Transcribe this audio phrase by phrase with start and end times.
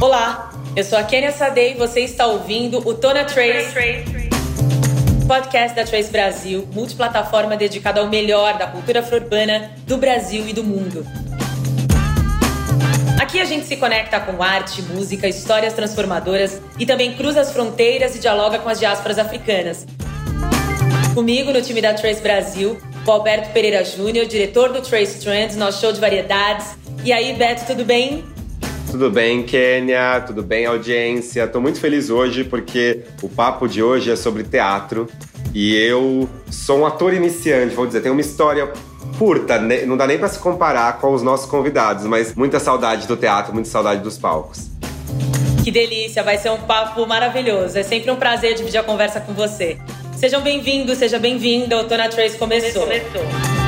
[0.00, 3.74] Olá, eu sou a Kenia Sadei e você está ouvindo o Tona Trace,
[5.26, 10.62] podcast da Trace Brasil, multiplataforma dedicada ao melhor da cultura afro-urbana do Brasil e do
[10.62, 11.04] mundo.
[13.20, 18.14] Aqui a gente se conecta com arte, música, histórias transformadoras e também cruza as fronteiras
[18.14, 19.84] e dialoga com as diásporas africanas.
[21.12, 25.80] Comigo no time da Trace Brasil, o Alberto Pereira Júnior, diretor do Trace Trends, nosso
[25.80, 26.76] show de variedades.
[27.04, 28.37] E aí, Beto, tudo bem?
[28.90, 30.22] Tudo bem, Kênia?
[30.26, 31.44] Tudo bem, audiência?
[31.44, 35.06] Estou muito feliz hoje porque o papo de hoje é sobre teatro
[35.54, 38.72] e eu sou um ator iniciante, vou dizer, tenho uma história
[39.18, 39.84] curta, né?
[39.84, 43.52] não dá nem para se comparar com os nossos convidados, mas muita saudade do teatro,
[43.52, 44.70] muita saudade dos palcos.
[45.62, 47.78] Que delícia, vai ser um papo maravilhoso.
[47.78, 49.76] É sempre um prazer dividir a conversa com você.
[50.16, 51.76] Sejam bem-vindos, seja bem-vinda.
[51.78, 52.82] O Tona Trace começou.
[52.82, 53.67] começou.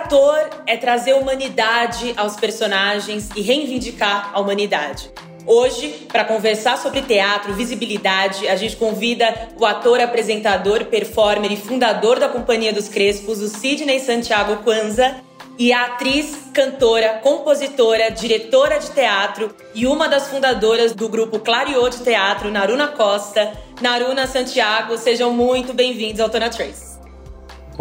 [0.00, 5.10] Ator é trazer humanidade aos personagens e reivindicar a humanidade.
[5.46, 12.18] Hoje, para conversar sobre teatro, visibilidade, a gente convida o ator, apresentador, performer e fundador
[12.18, 15.16] da Companhia dos Crespos, o Sidney Santiago Kwanza,
[15.58, 21.86] e a atriz, cantora, compositora, diretora de teatro e uma das fundadoras do grupo Clariô
[21.90, 23.52] de Teatro, Naruna Costa.
[23.82, 26.89] Naruna Santiago, sejam muito bem-vindos ao Tona Trace.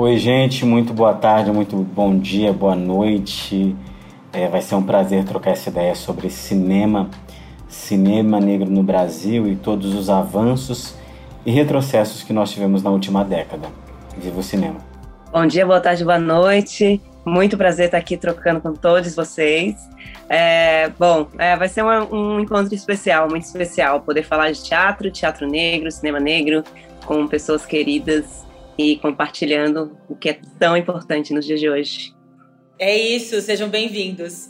[0.02, 3.76] Oi, gente, muito boa tarde, muito bom dia, boa noite.
[4.32, 7.10] É, vai ser um prazer trocar essa ideia sobre cinema,
[7.68, 10.96] cinema negro no Brasil e todos os avanços
[11.46, 13.68] e retrocessos que nós tivemos na última década.
[14.18, 14.78] Viva o cinema!
[15.34, 17.02] Bom dia, boa tarde, boa noite.
[17.26, 19.76] Muito prazer estar aqui trocando com todos vocês.
[20.30, 25.46] É, bom, é, vai ser um encontro especial, muito especial, poder falar de teatro, teatro
[25.46, 26.64] negro, cinema negro,
[27.06, 28.48] com pessoas queridas
[28.80, 32.16] e compartilhando o que é tão importante nos dias de hoje.
[32.80, 34.48] É isso, sejam bem-vindos.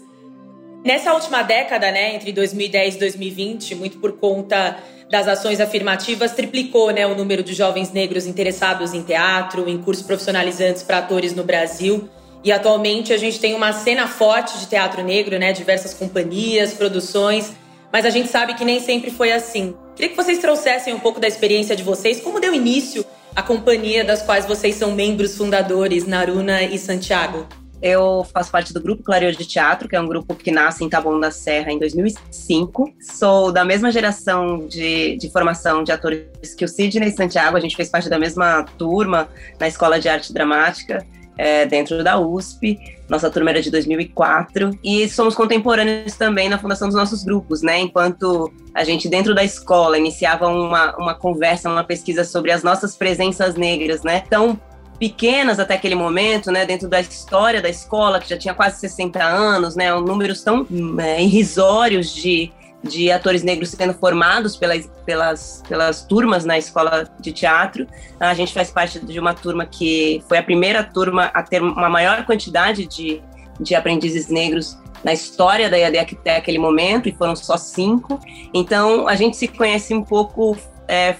[0.86, 4.78] Nessa última década, né, entre 2010 e 2020, muito por conta
[5.10, 10.06] das ações afirmativas, triplicou né, o número de jovens negros interessados em teatro, em cursos
[10.06, 12.08] profissionalizantes para atores no Brasil.
[12.44, 17.52] E atualmente a gente tem uma cena forte de teatro negro, né, diversas companhias, produções,
[17.92, 19.74] mas a gente sabe que nem sempre foi assim.
[19.96, 23.04] Queria que vocês trouxessem um pouco da experiência de vocês, como deu início
[23.36, 27.48] a companhia das quais vocês são membros fundadores, Naruna e Santiago?
[27.82, 30.90] Eu faço parte do grupo Clareou de Teatro, que é um grupo que nasce em
[30.90, 32.94] Taboão da Serra em 2005.
[33.00, 37.56] Sou da mesma geração de, de formação de atores que o Sidney e Santiago.
[37.56, 41.06] A gente fez parte da mesma turma na Escola de Arte Dramática
[41.38, 42.78] é, dentro da USP.
[43.10, 47.80] Nossa turma era de 2004 e somos contemporâneos também na fundação dos nossos grupos, né?
[47.80, 52.96] Enquanto a gente dentro da escola iniciava uma, uma conversa, uma pesquisa sobre as nossas
[52.96, 54.22] presenças negras, né?
[54.30, 54.60] Tão
[55.00, 59.24] pequenas até aquele momento, né, dentro da história da escola, que já tinha quase 60
[59.24, 60.68] anos, né, números tão
[61.00, 62.52] é, irrisórios de
[62.84, 67.86] de atores negros sendo formados pelas, pelas, pelas turmas na escola de teatro.
[68.20, 71.90] A gente faz parte de uma turma que foi a primeira turma a ter uma
[71.90, 73.22] maior quantidade de,
[73.60, 78.20] de aprendizes negros na história da IAD até aquele momento, e foram só cinco.
[78.54, 80.58] Então, a gente se conhece um pouco
[80.88, 81.16] é,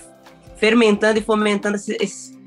[0.58, 1.78] fermentando e fomentando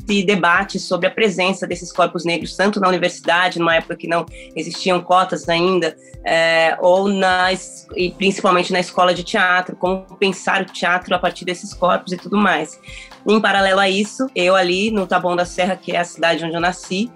[0.09, 4.27] esse debate sobre a presença desses corpos negros, tanto na universidade, numa época que não
[4.55, 10.67] existiam cotas ainda, é, ou nas, e principalmente na escola de teatro, como pensar o
[10.67, 12.79] teatro a partir desses corpos e tudo mais.
[13.27, 16.55] Em paralelo a isso, eu ali no Taboão da Serra, que é a cidade onde
[16.55, 17.11] eu nasci,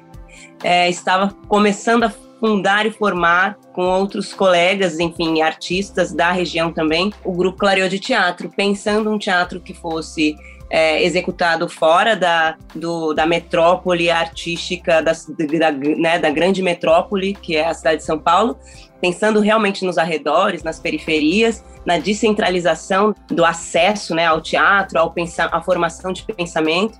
[0.62, 7.12] é, estava começando a fundar e formar com outros colegas, enfim, artistas da região também,
[7.24, 10.36] o grupo Clareou de Teatro, pensando um teatro que fosse
[10.68, 17.56] é, executado fora da, do, da metrópole artística, da, da, né, da grande metrópole, que
[17.56, 18.58] é a cidade de São Paulo,
[19.00, 25.48] pensando realmente nos arredores, nas periferias, na descentralização do acesso né, ao teatro, ao pensar,
[25.52, 26.98] à formação de pensamento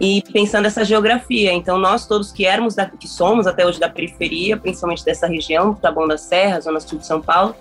[0.00, 1.52] e pensando essa geografia.
[1.52, 5.74] Então, nós todos que éramos, da, que somos até hoje da periferia, principalmente dessa região,
[5.74, 7.54] Taboão da Serra, Zona Sul de São Paulo,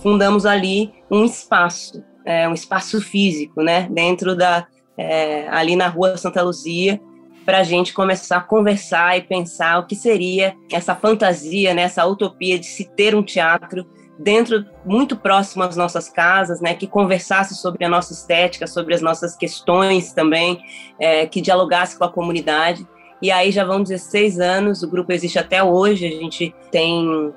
[0.00, 4.66] fundamos ali um espaço, é, um espaço físico, né, dentro da,
[4.96, 7.00] é, ali na rua Santa Luzia,
[7.44, 12.06] para a gente começar a conversar e pensar o que seria essa fantasia, né, essa
[12.06, 13.86] utopia de se ter um teatro
[14.18, 19.02] dentro, muito próximo às nossas casas, né, que conversasse sobre a nossa estética, sobre as
[19.02, 20.60] nossas questões também,
[20.98, 22.86] é, que dialogasse com a comunidade.
[23.20, 27.32] E aí já vão 16 anos, o grupo existe até hoje, a gente tem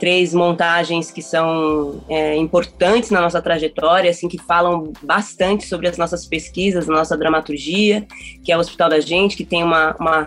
[0.00, 5.98] três montagens que são é, importantes na nossa trajetória, assim, que falam bastante sobre as
[5.98, 8.06] nossas pesquisas, a nossa dramaturgia,
[8.42, 10.26] que é o Hospital da Gente, que tem uma, uma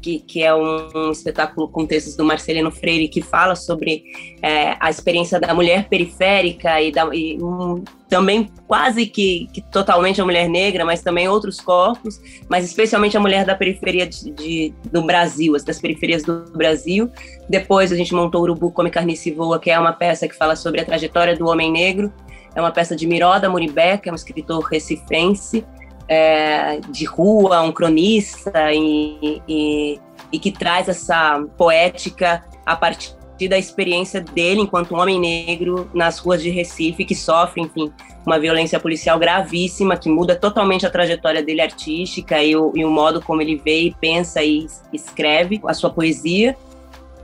[0.00, 4.04] que, que é um, espetáculo com textos do Marcelino Freire que fala sobre
[4.42, 10.20] é, a experiência da mulher periférica e, da, e um, também quase que, que, totalmente
[10.20, 14.74] a mulher negra, mas também outros corpos, mas especialmente a mulher da periferia de, de,
[14.90, 17.10] do Brasil, das periferias do Brasil.
[17.48, 20.80] Depois a gente montou Urubu Come Carnice Voa, que é uma peça que fala sobre
[20.80, 22.12] a trajetória do homem negro.
[22.54, 25.62] É uma peça de Miroda Muribeca, é um escritor recifense,
[26.08, 30.00] é, de rua, um cronista, e, e,
[30.32, 33.16] e que traz essa poética a partir
[33.48, 37.92] da experiência dele enquanto um homem negro nas ruas de Recife, que sofre, enfim,
[38.24, 42.90] uma violência policial gravíssima, que muda totalmente a trajetória dele artística e o, e o
[42.90, 46.56] modo como ele vê e pensa e escreve a sua poesia.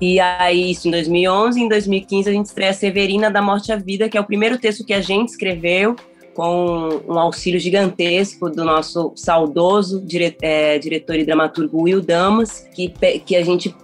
[0.00, 1.61] E aí, isso em 2011.
[1.61, 4.85] Em 2015, a gente estreia Severina da Morte à Vida, que é o primeiro texto
[4.85, 5.96] que a gente escreveu
[6.34, 12.88] com um auxílio gigantesco do nosso saudoso dire, é, diretor e dramaturgo Will Damas, que,
[13.20, 13.75] que a gente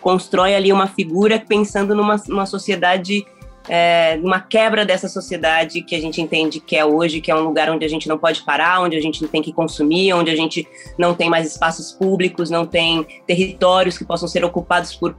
[0.00, 3.24] constrói ali uma figura pensando numa, numa sociedade,
[3.68, 7.70] é, quebra dessa sociedade que a gente entende que é hoje, que é um lugar
[7.70, 10.66] onde a gente não pode parar, onde a gente tem que consumir, onde a gente
[10.96, 15.14] não tem mais espaços públicos, não tem territórios que possam ser ocupados por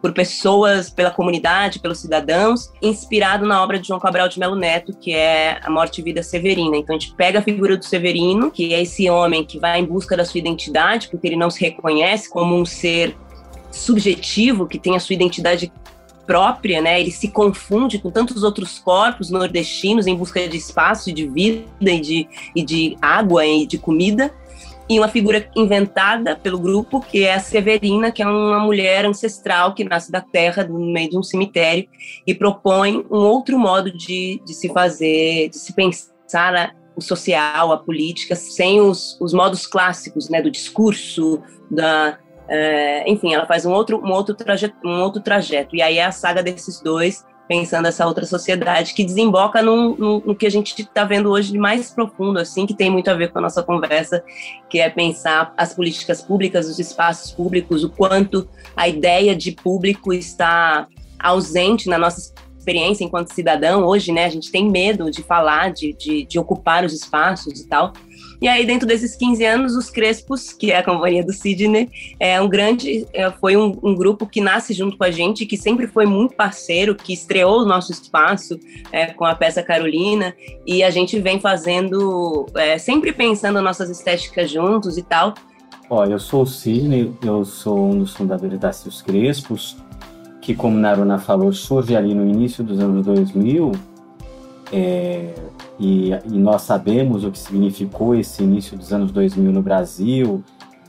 [0.00, 4.94] por pessoas, pela comunidade, pelos cidadãos, inspirado na obra de João Cabral de Melo Neto,
[4.94, 6.76] que é A Morte e Vida Severina.
[6.76, 9.84] Então a gente pega a figura do Severino, que é esse homem que vai em
[9.84, 13.16] busca da sua identidade, porque ele não se reconhece como um ser
[13.70, 15.70] subjetivo, que tem a sua identidade
[16.26, 17.00] própria, né?
[17.00, 22.00] Ele se confunde com tantos outros corpos nordestinos em busca de espaço, de vida e
[22.00, 24.32] de, e de água e de comida
[24.90, 29.72] e uma figura inventada pelo grupo, que é a Severina, que é uma mulher ancestral
[29.72, 31.88] que nasce da terra, no meio de um cemitério,
[32.26, 37.70] e propõe um outro modo de, de se fazer, de se pensar a, o social,
[37.70, 41.40] a política, sem os, os modos clássicos, né, do discurso,
[41.70, 45.76] da, é, enfim, ela faz um outro, um, outro trajeto, um outro trajeto.
[45.76, 50.22] E aí é a saga desses dois pensando essa outra sociedade que desemboca no, no,
[50.24, 53.14] no que a gente está vendo hoje de mais profundo, assim, que tem muito a
[53.14, 54.22] ver com a nossa conversa,
[54.68, 60.12] que é pensar as políticas públicas, os espaços públicos, o quanto a ideia de público
[60.12, 60.86] está
[61.18, 63.84] ausente na nossa experiência enquanto cidadão.
[63.84, 67.66] Hoje, né, a gente tem medo de falar, de, de, de ocupar os espaços e
[67.66, 67.92] tal.
[68.40, 72.40] E aí, dentro desses 15 anos, os Crespos, que é a companhia do Sidney, é
[72.40, 75.86] um grande, é, foi um, um, grupo que nasce junto com a gente, que sempre
[75.86, 78.58] foi muito parceiro, que estreou o nosso espaço
[78.90, 80.34] é, com a peça Carolina,
[80.66, 85.34] e a gente vem fazendo, é, sempre pensando nossas estéticas juntos e tal.
[85.90, 89.76] Ó, eu sou o Sidney, eu sou um dos fundadores da Cis Crespos,
[90.40, 93.72] que, como Naruna falou, surge ali no início dos anos 2000,
[94.72, 95.34] é,
[95.78, 100.44] e, e, nós sabemos o que significou esse início dos anos 2000 no Brasil,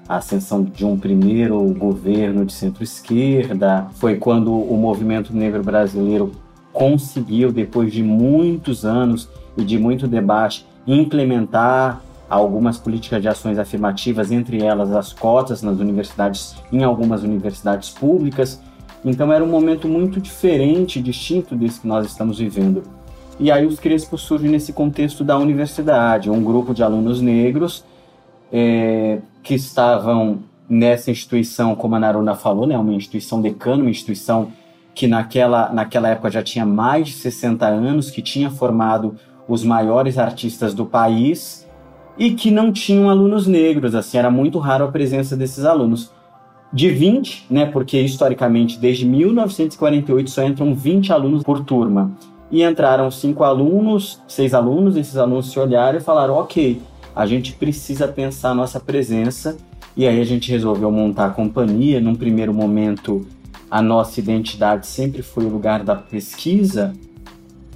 [0.07, 3.87] a ascensão de um primeiro governo de centro-esquerda.
[3.93, 6.31] Foi quando o movimento negro brasileiro
[6.71, 14.31] conseguiu, depois de muitos anos e de muito debate, implementar algumas políticas de ações afirmativas,
[14.31, 18.61] entre elas as cotas nas universidades, em algumas universidades públicas.
[19.03, 22.83] Então era um momento muito diferente, distinto desse que nós estamos vivendo.
[23.41, 27.83] E aí os Crespos surgem nesse contexto da universidade, um grupo de alunos negros
[28.53, 34.49] é, que estavam nessa instituição, como a Naruna falou, né, uma instituição decana, uma instituição
[34.93, 39.15] que naquela, naquela época já tinha mais de 60 anos, que tinha formado
[39.47, 41.67] os maiores artistas do país
[42.19, 46.11] e que não tinham alunos negros, assim, era muito raro a presença desses alunos.
[46.71, 52.11] De 20, né, porque historicamente desde 1948 só entram 20 alunos por turma
[52.51, 56.81] e entraram cinco alunos, seis alunos, esses alunos se olharam e falaram: ok,
[57.15, 59.57] a gente precisa pensar nossa presença.
[59.95, 61.99] E aí a gente resolveu montar a companhia.
[61.99, 63.25] Num primeiro momento,
[63.69, 66.93] a nossa identidade sempre foi o lugar da pesquisa,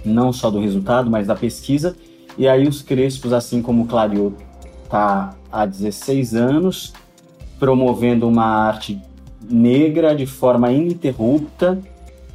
[0.03, 1.95] não só do resultado, mas da pesquisa.
[2.37, 4.35] E aí os Crespos, assim como o Clariot
[4.83, 6.93] está há 16 anos,
[7.59, 9.01] promovendo uma arte
[9.49, 11.79] negra de forma ininterrupta,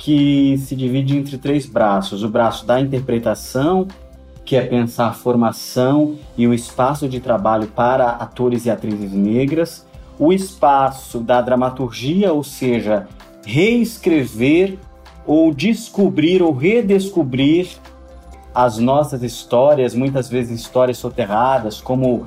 [0.00, 3.87] que se divide entre três braços: o braço da interpretação,
[4.45, 9.87] que é pensar a formação e o espaço de trabalho para atores e atrizes negras,
[10.19, 13.07] o espaço da dramaturgia, ou seja,
[13.45, 14.78] reescrever
[15.26, 17.69] ou descobrir ou redescobrir
[18.54, 22.25] as nossas histórias, muitas vezes histórias soterradas, como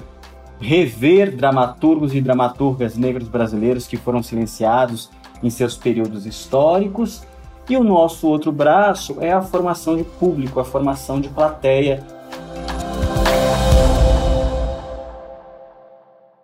[0.60, 5.10] rever dramaturgos e dramaturgas negros brasileiros que foram silenciados
[5.42, 7.24] em seus períodos históricos
[7.70, 12.04] e o nosso outro braço é a formação de público, a formação de plateia.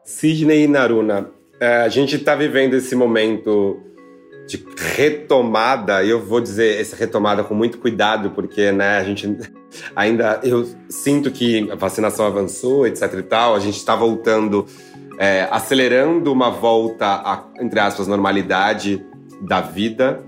[0.03, 3.81] Sidney e Naruna, É, a gente está vivendo esse momento
[4.47, 9.37] de retomada, e eu vou dizer essa retomada com muito cuidado, porque né, a gente
[9.95, 10.39] ainda.
[10.41, 14.65] Eu sinto que a vacinação avançou, etc e tal, a gente está voltando,
[15.17, 19.05] é, acelerando uma volta a, entre aspas, normalidade
[19.41, 20.23] da vida,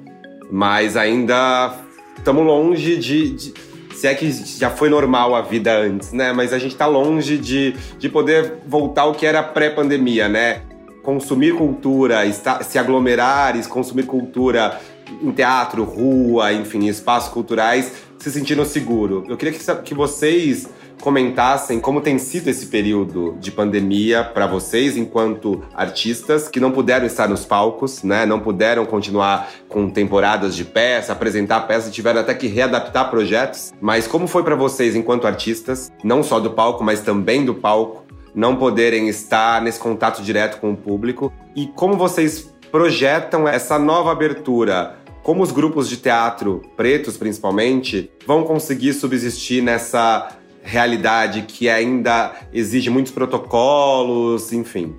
[0.51, 1.75] mas ainda
[2.17, 3.53] estamos longe de, de,
[3.96, 6.34] Se é que já foi normal a vida antes, né?
[6.34, 10.63] Mas a gente está longe de, de poder voltar ao que era pré-pandemia, né?
[11.01, 14.79] consumir cultura, estar, se aglomerar e consumir cultura
[15.22, 19.25] em teatro, rua, enfim, espaços culturais, se sentindo seguro.
[19.27, 20.67] Eu queria que, que vocês
[21.01, 27.05] comentassem como tem sido esse período de pandemia para vocês enquanto artistas que não puderam
[27.05, 28.25] estar nos palcos, né?
[28.25, 33.74] Não puderam continuar com temporadas de peça, apresentar peças, tiveram até que readaptar projetos.
[33.81, 38.05] Mas como foi para vocês enquanto artistas, não só do palco, mas também do palco,
[38.34, 44.12] não poderem estar nesse contato direto com o público e como vocês projetam essa nova
[44.12, 44.98] abertura?
[45.24, 50.29] Como os grupos de teatro, pretos principalmente, vão conseguir subsistir nessa
[50.63, 54.96] realidade que ainda exige muitos protocolos, enfim?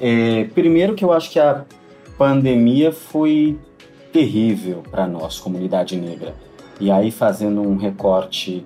[0.00, 1.64] É, primeiro que eu acho que a
[2.18, 3.58] pandemia foi
[4.12, 6.34] terrível para nós, comunidade negra.
[6.80, 8.64] E aí, fazendo um recorte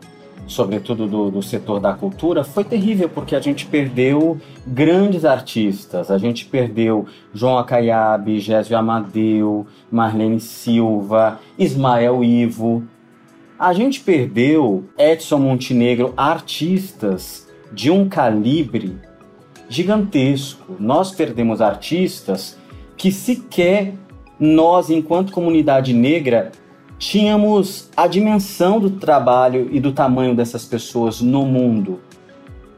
[0.48, 6.10] sobretudo do, do, setor da cultura, foi terrível, porque a gente perdeu grandes artistas.
[6.10, 12.82] A gente perdeu João Acaiabe, Gésio Amadeu, Marlene Silva, Ismael Ivo.
[13.58, 18.96] A gente perdeu Edson Montenegro, artistas de um calibre
[19.68, 20.76] gigantesco.
[20.78, 22.56] Nós perdemos artistas
[22.96, 23.94] que sequer
[24.38, 26.52] nós, enquanto comunidade negra,
[27.00, 31.98] tínhamos a dimensão do trabalho e do tamanho dessas pessoas no mundo.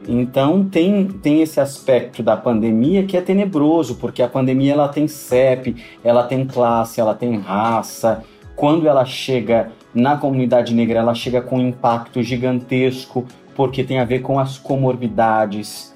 [0.07, 5.07] Então tem, tem esse aspecto da pandemia que é tenebroso, porque a pandemia ela tem
[5.07, 8.23] CEP, ela tem classe, ela tem raça.
[8.55, 14.05] Quando ela chega na comunidade negra, ela chega com um impacto gigantesco, porque tem a
[14.05, 15.91] ver com as comorbidades,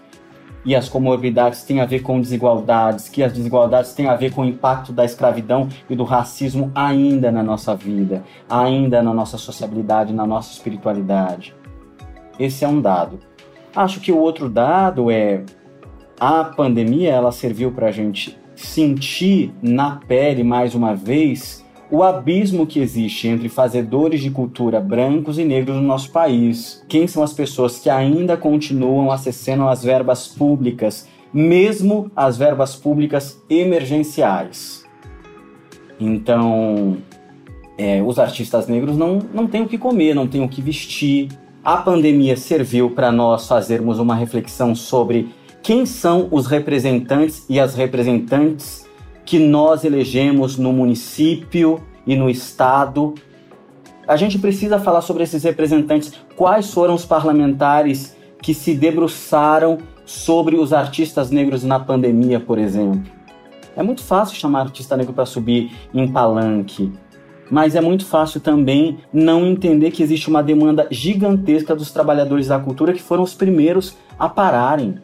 [0.65, 4.41] e as comorbidades têm a ver com desigualdades, que as desigualdades têm a ver com
[4.41, 10.11] o impacto da escravidão e do racismo ainda na nossa vida, ainda na nossa sociabilidade,
[10.11, 11.55] na nossa espiritualidade.
[12.39, 13.19] Esse é um dado.
[13.75, 15.43] Acho que o outro dado é
[16.19, 22.65] a pandemia, ela serviu para a gente sentir na pele mais uma vez o abismo
[22.65, 26.83] que existe entre fazedores de cultura brancos e negros no nosso país.
[26.87, 33.41] Quem são as pessoas que ainda continuam acessando as verbas públicas, mesmo as verbas públicas
[33.49, 34.83] emergenciais?
[35.99, 36.97] Então,
[37.77, 41.29] é, os artistas negros não, não têm o que comer, não têm o que vestir.
[41.63, 45.29] A pandemia serviu para nós fazermos uma reflexão sobre
[45.61, 48.84] quem são os representantes e as representantes
[49.25, 53.15] que nós elegemos no município e no estado.
[54.08, 60.55] A gente precisa falar sobre esses representantes, quais foram os parlamentares que se debruçaram sobre
[60.55, 63.01] os artistas negros na pandemia, por exemplo.
[63.75, 66.94] É muito fácil chamar artista negro para subir em palanque,
[67.50, 72.60] mas é muito fácil também não entender que existe uma demanda gigantesca dos trabalhadores da
[72.60, 75.00] cultura que foram os primeiros a pararem.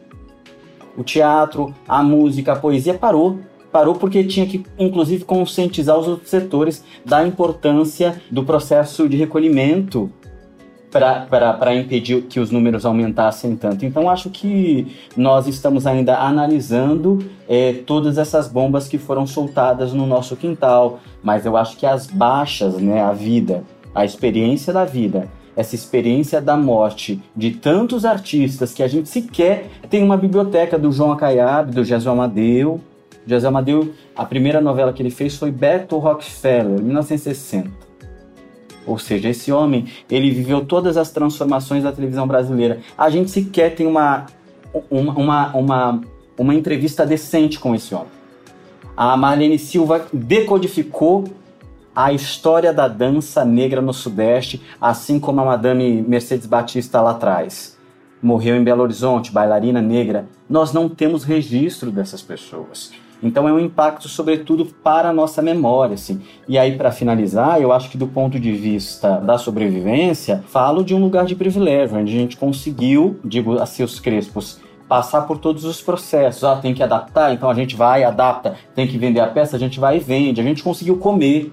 [0.96, 3.40] O teatro, a música, a poesia parou
[3.72, 10.10] parou porque tinha que, inclusive, conscientizar os outros setores da importância do processo de recolhimento
[10.90, 13.86] para impedir que os números aumentassem tanto.
[13.86, 20.06] Então, acho que nós estamos ainda analisando é, todas essas bombas que foram soltadas no
[20.06, 23.64] nosso quintal, mas eu acho que as baixas, né, a vida,
[23.94, 29.70] a experiência da vida, essa experiência da morte de tantos artistas que a gente sequer
[29.88, 32.80] tem uma biblioteca do João Acaiabe, do Jesus Amadeu,
[33.26, 37.70] José Amadeu, a primeira novela que ele fez foi Beto Rockefeller, 1960.
[38.86, 42.80] Ou seja, esse homem, ele viveu todas as transformações da televisão brasileira.
[42.98, 44.26] A gente sequer tem uma,
[44.90, 46.00] uma, uma, uma,
[46.36, 48.08] uma entrevista decente com esse homem.
[48.96, 51.24] A Marlene Silva decodificou
[51.94, 57.78] a história da dança negra no Sudeste, assim como a Madame Mercedes Batista lá atrás.
[58.22, 60.26] Morreu em Belo Horizonte, bailarina negra.
[60.48, 62.92] Nós não temos registro dessas pessoas.
[63.22, 65.94] Então é um impacto, sobretudo, para a nossa memória.
[65.94, 66.20] Assim.
[66.48, 70.92] E aí, para finalizar, eu acho que do ponto de vista da sobrevivência, falo de
[70.94, 75.64] um lugar de privilégio, onde a gente conseguiu, digo a seus crespos, passar por todos
[75.64, 76.44] os processos.
[76.44, 78.56] Ah, tem que adaptar, então a gente vai, adapta.
[78.74, 80.38] Tem que vender a peça, a gente vai e vende.
[80.40, 81.50] A gente conseguiu comer.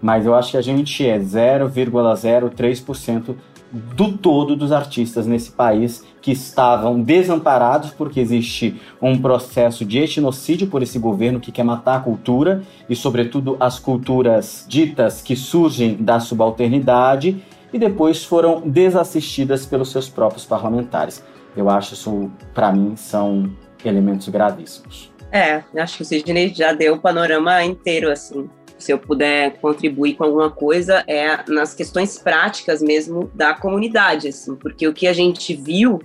[0.00, 3.36] Mas eu acho que a gente é 0,03%
[3.74, 10.68] do todo dos artistas nesse país que estavam desamparados porque existe um processo de etnocídio
[10.68, 15.96] por esse governo que quer matar a cultura e, sobretudo, as culturas ditas que surgem
[15.96, 21.22] da subalternidade e depois foram desassistidas pelos seus próprios parlamentares.
[21.56, 23.50] Eu acho isso, para mim, são
[23.84, 25.12] elementos gravíssimos.
[25.32, 28.48] É, acho que o Sidney já deu o panorama inteiro, assim.
[28.78, 34.56] Se eu puder contribuir com alguma coisa, é nas questões práticas mesmo da comunidade, assim,
[34.56, 36.00] porque o que a gente viu,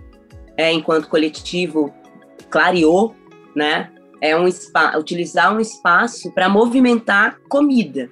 [0.55, 1.93] é, enquanto coletivo,
[2.49, 3.15] clareou,
[3.55, 4.47] né, é um
[4.97, 8.09] utilizar um espaço para movimentar comida.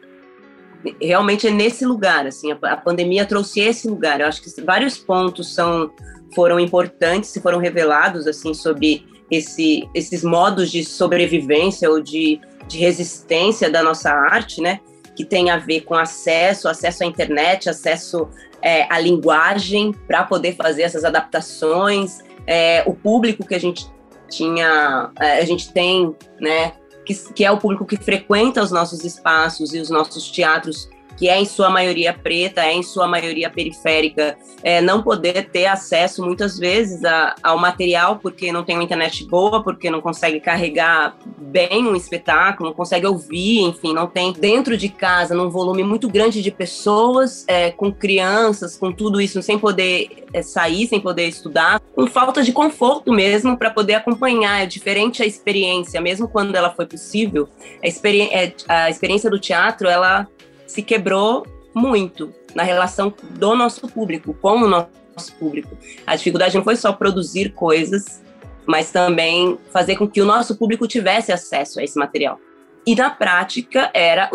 [1.02, 4.22] Realmente é nesse lugar, assim, a, a pandemia trouxe esse lugar.
[4.22, 5.92] Eu acho que vários pontos são
[6.34, 12.78] foram importantes e foram revelados assim sobre esse, esses modos de sobrevivência ou de, de
[12.78, 14.80] resistência da nossa arte, né?
[15.16, 18.28] Que tem a ver com acesso, acesso à internet, acesso
[18.62, 23.90] é, à linguagem para poder fazer essas adaptações, é, o público que a gente
[24.30, 26.74] tinha, é, a gente tem, né?
[27.06, 31.28] Que, que é o público que frequenta os nossos espaços e os nossos teatros que
[31.28, 36.24] é em sua maioria preta, é em sua maioria periférica, é, não poder ter acesso
[36.24, 41.18] muitas vezes a, ao material porque não tem uma internet boa, porque não consegue carregar
[41.38, 46.08] bem um espetáculo, não consegue ouvir, enfim, não tem dentro de casa, num volume muito
[46.08, 51.28] grande de pessoas, é, com crianças, com tudo isso, sem poder é, sair, sem poder
[51.28, 54.64] estudar, com falta de conforto mesmo para poder acompanhar.
[54.64, 57.50] É diferente a experiência, mesmo quando ela foi possível,
[57.84, 60.28] a, experi é, a experiência do teatro, ela
[60.68, 65.78] se quebrou muito na relação do nosso público, com o nosso público.
[66.06, 68.22] A dificuldade não foi só produzir coisas,
[68.66, 72.40] mas também fazer com que o nosso público tivesse acesso a esse material.
[72.86, 74.30] E na prática era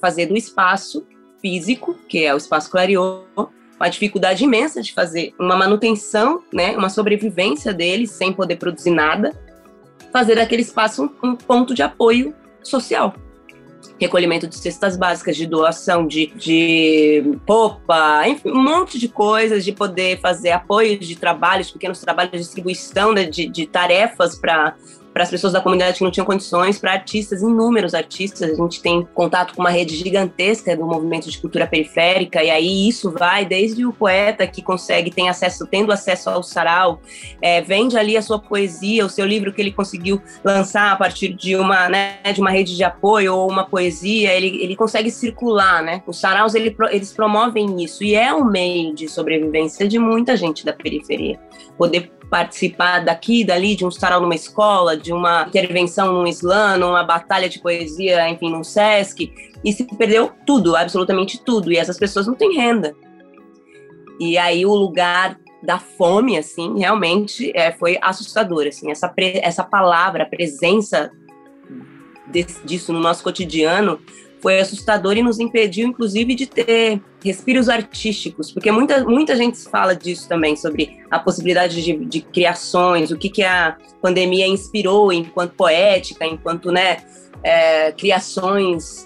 [0.00, 1.06] fazer do espaço
[1.40, 3.24] físico, que é o espaço Clariô,
[3.78, 9.38] uma dificuldade imensa de fazer uma manutenção, né, uma sobrevivência deles sem poder produzir nada,
[10.12, 13.14] fazer daquele espaço um, um ponto de apoio social
[14.00, 19.72] recolhimento de cestas básicas, de doação de, de roupa, enfim, um monte de coisas, de
[19.72, 24.74] poder fazer apoio de trabalhos, pequenos trabalhos de distribuição de, de, de tarefas para
[25.16, 28.50] para as pessoas da comunidade que não tinham condições, para artistas, inúmeros artistas.
[28.50, 32.86] A gente tem contato com uma rede gigantesca do movimento de cultura periférica, e aí
[32.86, 37.00] isso vai desde o poeta que consegue, tem acesso, tendo acesso ao sarau,
[37.40, 41.32] é, vende ali a sua poesia, o seu livro que ele conseguiu lançar a partir
[41.32, 45.82] de uma, né, de uma rede de apoio ou uma poesia, ele, ele consegue circular,
[45.82, 46.02] né?
[46.06, 50.62] Os saraus, ele, eles promovem isso, e é um meio de sobrevivência de muita gente
[50.62, 51.40] da periferia.
[51.78, 57.04] Poder participar daqui, dali, de um sarau numa escola, de uma intervenção num slam, numa
[57.04, 59.32] batalha de poesia, enfim, num Sesc,
[59.64, 62.94] e se perdeu tudo, absolutamente tudo, e essas pessoas não têm renda.
[64.18, 69.12] E aí o lugar da fome, assim, realmente é, foi assustador, assim, essa,
[69.42, 71.10] essa palavra, a presença
[72.64, 74.00] disso no nosso cotidiano
[74.46, 79.92] foi assustador e nos impediu, inclusive, de ter respiros artísticos, porque muita, muita gente fala
[79.92, 85.54] disso também, sobre a possibilidade de, de criações, o que, que a pandemia inspirou enquanto
[85.54, 86.98] poética, enquanto né,
[87.42, 89.04] é, criações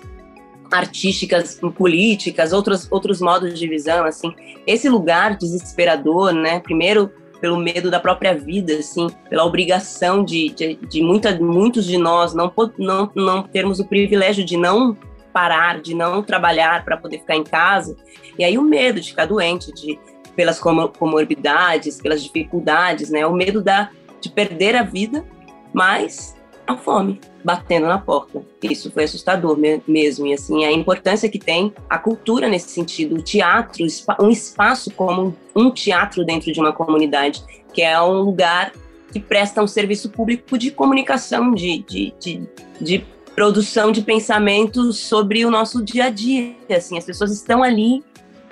[0.70, 4.34] artísticas, políticas, outros, outros modos de visão, assim.
[4.66, 10.74] Esse lugar desesperador, né, primeiro pelo medo da própria vida, assim, pela obrigação de, de,
[10.74, 14.94] de muita, muitos de nós não, não, não termos o privilégio de não
[15.32, 17.96] parar, de não trabalhar para poder ficar em casa.
[18.38, 19.98] E aí o medo de ficar doente, de
[20.36, 23.26] pelas comorbidades, pelas dificuldades, né?
[23.26, 23.90] O medo da,
[24.20, 25.24] de perder a vida,
[25.72, 28.42] mas a fome batendo na porta.
[28.62, 30.26] Isso foi assustador mesmo.
[30.26, 33.84] E assim, a importância que tem a cultura nesse sentido, o teatro,
[34.20, 38.72] um espaço como um teatro dentro de uma comunidade, que é um lugar
[39.12, 42.48] que presta um serviço público de comunicação, de, de, de,
[42.80, 46.54] de produção de pensamentos sobre o nosso dia a dia.
[46.70, 48.04] Assim, as pessoas estão ali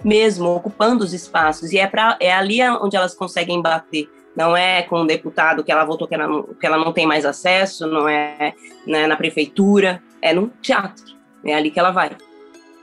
[0.04, 4.08] mesmo, ocupando os espaços, e é, pra, é ali onde elas conseguem bater.
[4.36, 7.06] Não é com o deputado que ela votou que ela não, que ela não tem
[7.06, 8.54] mais acesso, não é
[8.86, 11.04] né, na prefeitura, é no teatro.
[11.44, 12.16] É ali que ela vai.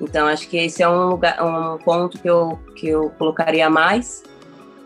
[0.02, 4.22] Então, acho que esse é um, lugar, um ponto que eu, que eu colocaria mais.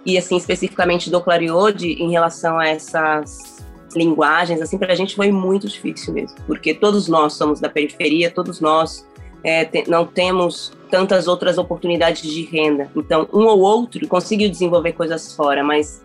[0.05, 3.48] E, assim, especificamente do Clariode, em relação a essas
[3.95, 8.29] linguagens, assim, para a gente foi muito difícil mesmo, porque todos nós somos da periferia,
[8.29, 9.07] todos nós
[9.43, 12.89] é, te, não temos tantas outras oportunidades de renda.
[12.95, 16.03] Então, um ou outro conseguiu desenvolver coisas fora, mas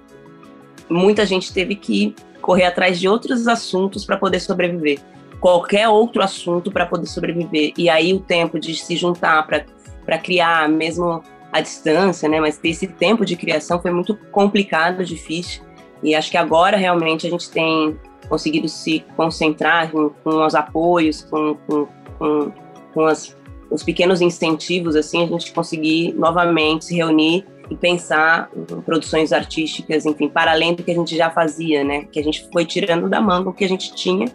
[0.88, 5.00] muita gente teve que correr atrás de outros assuntos para poder sobreviver.
[5.40, 7.72] Qualquer outro assunto para poder sobreviver.
[7.76, 12.40] E aí o tempo de se juntar para criar, mesmo à distância, né?
[12.40, 15.62] Mas ter esse tempo de criação foi muito complicado, difícil.
[16.02, 21.22] E acho que agora realmente a gente tem conseguido se concentrar com, com os apoios,
[21.22, 21.86] com, com,
[22.18, 22.52] com,
[22.92, 23.36] com as,
[23.70, 28.50] os pequenos incentivos, assim, a gente conseguir novamente se reunir e pensar
[28.84, 32.04] produções artísticas, enfim, para além do que a gente já fazia, né?
[32.04, 34.26] Que a gente foi tirando da manga o que a gente tinha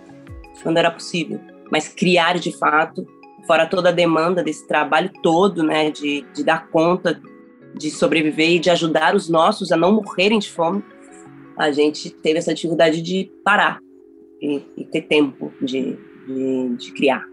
[0.64, 1.40] quando era possível.
[1.72, 3.06] Mas criar de fato,
[3.46, 5.92] fora toda a demanda desse trabalho todo, né?
[5.92, 7.22] De, de dar conta
[7.76, 10.84] de sobreviver e de ajudar os nossos a não morrerem de fome,
[11.60, 13.80] a gente teve essa dificuldade de parar
[14.42, 17.24] e, e ter tempo de, de, de criar.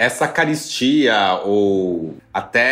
[0.00, 2.62] essa caristia ou até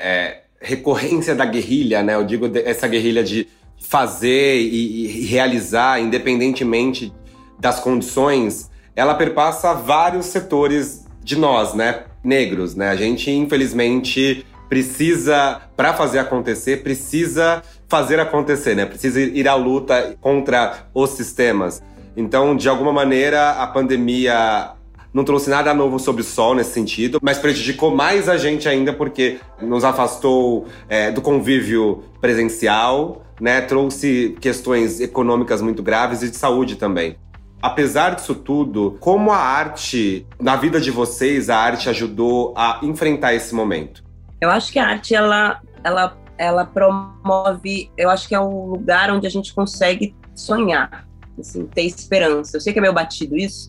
[0.00, 2.14] é, recorrência da guerrilha, né?
[2.14, 7.12] Eu digo essa guerrilha de fazer e, e, realizar, independentemente
[7.58, 12.04] das condições, ela perpassa vários setores de nós, né?
[12.26, 12.88] Negros, né?
[12.90, 18.84] A gente, infelizmente, precisa, para fazer acontecer, precisa fazer acontecer, né?
[18.84, 21.82] Precisa ir à luta contra os sistemas.
[22.16, 24.72] Então, de alguma maneira, a pandemia
[25.12, 28.92] não trouxe nada novo sobre o sol nesse sentido, mas prejudicou mais a gente ainda
[28.92, 33.60] porque nos afastou é, do convívio presencial, né?
[33.60, 37.16] Trouxe questões econômicas muito graves e de saúde também.
[37.60, 43.34] Apesar disso tudo, como a arte, na vida de vocês, a arte ajudou a enfrentar
[43.34, 44.04] esse momento?
[44.40, 49.10] Eu acho que a arte, ela, ela, ela promove, eu acho que é um lugar
[49.10, 51.06] onde a gente consegue sonhar,
[51.38, 52.56] assim, ter esperança.
[52.56, 53.68] Eu sei que é meio batido isso,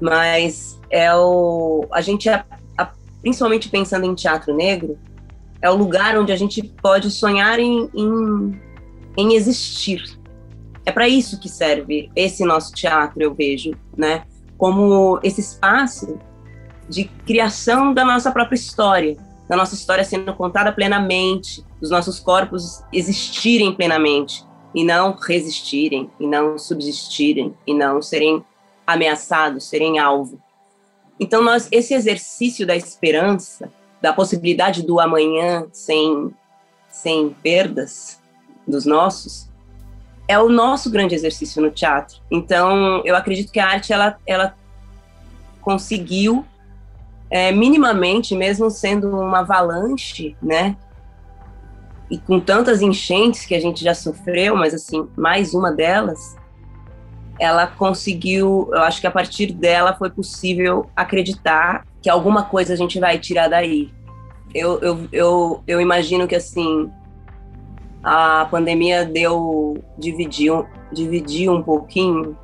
[0.00, 2.28] mas é o a gente
[3.20, 4.98] principalmente pensando em teatro negro
[5.62, 8.60] é o lugar onde a gente pode sonhar em, em,
[9.16, 10.18] em existir
[10.84, 14.24] é para isso que serve esse nosso teatro eu vejo né
[14.56, 16.18] como esse espaço
[16.88, 19.16] de criação da nossa própria história
[19.48, 26.26] da nossa história sendo contada plenamente dos nossos corpos existirem plenamente e não resistirem e
[26.26, 28.44] não subsistirem e não serem
[28.86, 30.40] ameaçados, serem alvo.
[31.18, 36.32] Então, nós, esse exercício da esperança, da possibilidade do amanhã sem,
[36.88, 38.20] sem perdas
[38.66, 39.49] dos nossos,
[40.30, 42.18] é o nosso grande exercício no teatro.
[42.30, 44.54] Então, eu acredito que a arte ela, ela
[45.60, 46.44] conseguiu
[47.28, 50.76] é, minimamente, mesmo sendo uma avalanche, né?
[52.08, 56.36] E com tantas enchentes que a gente já sofreu, mas assim, mais uma delas,
[57.36, 62.76] ela conseguiu, eu acho que a partir dela foi possível acreditar que alguma coisa a
[62.76, 63.90] gente vai tirar daí.
[64.54, 66.88] Eu, eu, eu, eu imagino que assim
[68.02, 72.36] a pandemia deu dividiu, dividiu um pouquinho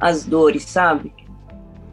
[0.00, 1.12] as dores, sabe?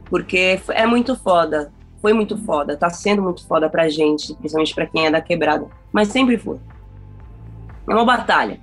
[0.05, 4.85] Porque é muito foda, foi muito foda, tá sendo muito foda pra gente, principalmente pra
[4.85, 6.59] quem é da quebrada, mas sempre foi.
[7.89, 8.59] É uma batalha.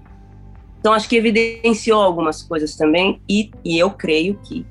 [0.78, 4.66] Então, acho que evidenciou algumas coisas também, e, e eu creio que,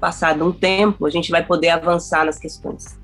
[0.00, 2.99] passado um tempo, a gente vai poder avançar nas questões.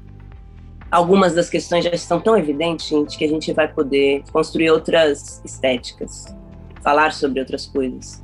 [0.91, 5.43] Algumas das questões já estão tão evidentes, gente, que a gente vai poder construir outras
[5.45, 6.27] estéticas,
[6.83, 8.23] falar sobre outras coisas.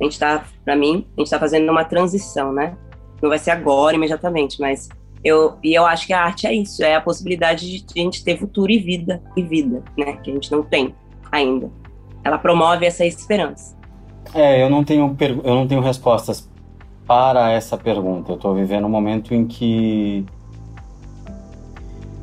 [0.00, 2.76] A gente está, para mim, a gente está fazendo uma transição, né?
[3.20, 4.88] Não vai ser agora, imediatamente, mas
[5.24, 8.22] eu, e eu acho que a arte é isso, é a possibilidade de a gente
[8.22, 10.16] ter futuro e vida, e vida, né?
[10.22, 10.94] Que a gente não tem
[11.32, 11.70] ainda
[12.26, 13.76] ela promove essa esperança.
[14.34, 16.50] É, eu não tenho, eu não tenho respostas
[17.06, 18.32] para essa pergunta.
[18.32, 20.26] Eu estou vivendo um momento em que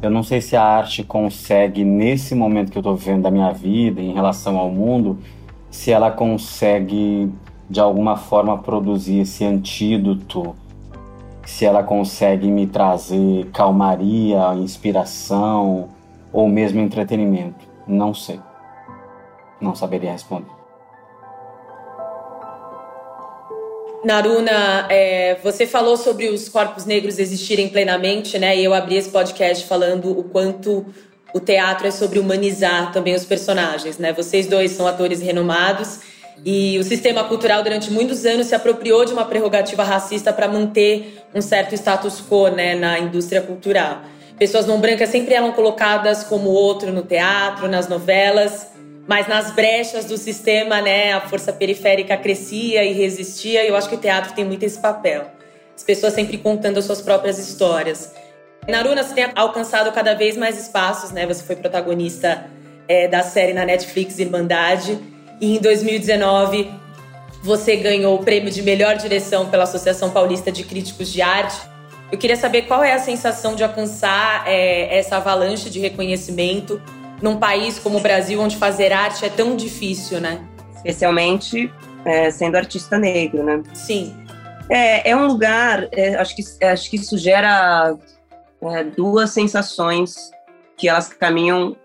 [0.05, 3.51] eu não sei se a arte consegue, nesse momento que eu estou vivendo da minha
[3.51, 5.17] vida, em relação ao mundo,
[5.69, 7.31] se ela consegue,
[7.69, 10.55] de alguma forma, produzir esse antídoto,
[11.45, 15.89] se ela consegue me trazer calmaria, inspiração
[16.31, 17.67] ou mesmo entretenimento.
[17.87, 18.39] Não sei
[19.63, 20.62] não saberia responder.
[24.03, 28.57] Naruna, é, você falou sobre os corpos negros existirem plenamente, né?
[28.57, 30.85] E eu abri esse podcast falando o quanto
[31.33, 34.11] o teatro é sobre humanizar também os personagens, né?
[34.11, 36.01] Vocês dois são atores renomados
[36.45, 41.23] e o sistema cultural durante muitos anos se apropriou de uma prerrogativa racista para manter
[41.33, 44.01] um certo status quo, né, na indústria cultural.
[44.37, 48.72] Pessoas não brancas sempre eram colocadas como outro no teatro, nas novelas.
[49.07, 53.89] Mas nas brechas do sistema, né, a força periférica crescia e resistia, e eu acho
[53.89, 55.29] que o teatro tem muito esse papel.
[55.75, 58.13] As pessoas sempre contando as suas próprias histórias.
[58.67, 61.25] Naruna, você tem alcançado cada vez mais espaços, né?
[61.25, 62.45] Você foi protagonista
[62.87, 64.97] é, da série na Netflix Irmandade.
[65.41, 66.71] E em 2019
[67.43, 71.57] você ganhou o prêmio de melhor direção pela Associação Paulista de Críticos de Arte.
[72.09, 76.81] Eu queria saber qual é a sensação de alcançar é, essa avalanche de reconhecimento
[77.23, 80.45] num país como o Brasil, onde fazer arte é tão difícil, né?
[80.75, 81.71] Especialmente
[82.03, 83.63] é, sendo artista negro, né?
[83.73, 84.13] Sim.
[84.69, 87.95] É, é um lugar, é, acho, que, acho que isso gera
[88.61, 90.31] é, duas sensações
[90.75, 91.77] que elas caminham,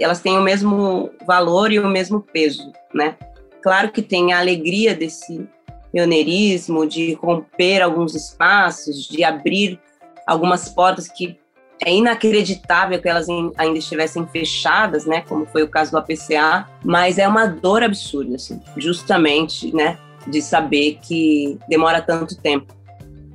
[0.00, 3.16] elas têm o mesmo valor e o mesmo peso, né?
[3.60, 5.48] Claro que tem a alegria desse
[5.90, 9.80] pioneirismo, de romper alguns espaços, de abrir
[10.28, 11.40] algumas portas que
[11.84, 17.18] é inacreditável que elas ainda estivessem fechadas, né, como foi o caso do APCA, mas
[17.18, 22.74] é uma dor absurda, assim, justamente, né, de saber que demora tanto tempo.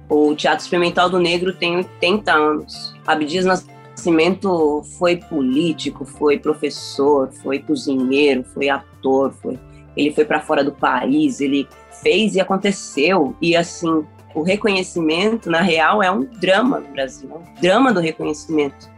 [0.07, 2.93] O Teatro Experimental do Negro tem 80 anos.
[3.07, 9.59] Abdias Nascimento foi político, foi professor, foi cozinheiro, foi ator, foi
[9.97, 11.67] ele foi para fora do país, ele
[12.03, 13.35] fez e aconteceu.
[13.41, 14.05] E assim,
[14.35, 18.93] o reconhecimento, na real, é um drama no Brasil, é um drama do reconhecimento.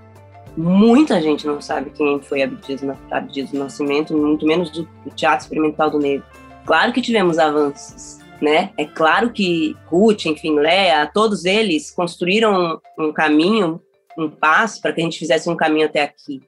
[0.57, 5.99] Muita gente não sabe quem foi Abdias, do Nascimento, muito menos do, Teatro Experimental do
[5.99, 6.25] Negro.
[6.65, 8.71] Claro que tivemos avanços, né?
[8.75, 13.79] É claro que Ruth, enfim, Léa, todos eles construíram um caminho,
[14.17, 16.41] um passo para que a gente fizesse um caminho até aqui.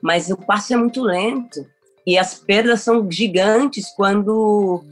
[0.00, 1.66] Mas o passo é muito lento
[2.06, 4.84] e as perdas são gigantes quando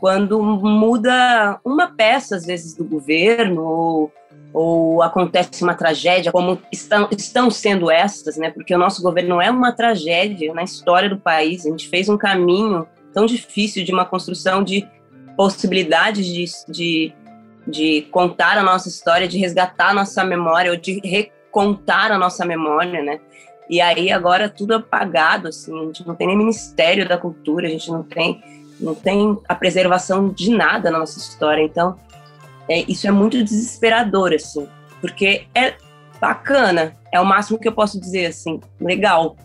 [0.00, 4.12] quando muda uma peça, às vezes, do governo, ou,
[4.52, 8.50] ou acontece uma tragédia, como estão, estão sendo estas, né?
[8.50, 11.66] Porque o nosso governo é uma tragédia na história do país.
[11.66, 14.86] A gente fez um caminho tão difícil de uma construção de
[15.36, 17.12] possibilidades de, de,
[17.66, 22.44] de contar a nossa história, de resgatar a nossa memória, ou de recontar a nossa
[22.44, 23.20] memória, né?
[23.68, 27.70] E aí agora tudo apagado, assim, a gente não tem nem Ministério da Cultura, a
[27.70, 28.40] gente não tem
[28.80, 31.62] não tem a preservação de nada na nossa história.
[31.62, 31.96] Então,
[32.68, 34.68] é, isso é muito desesperador, assim,
[35.00, 35.74] porque é
[36.20, 39.36] bacana, é o máximo que eu posso dizer, assim, legal.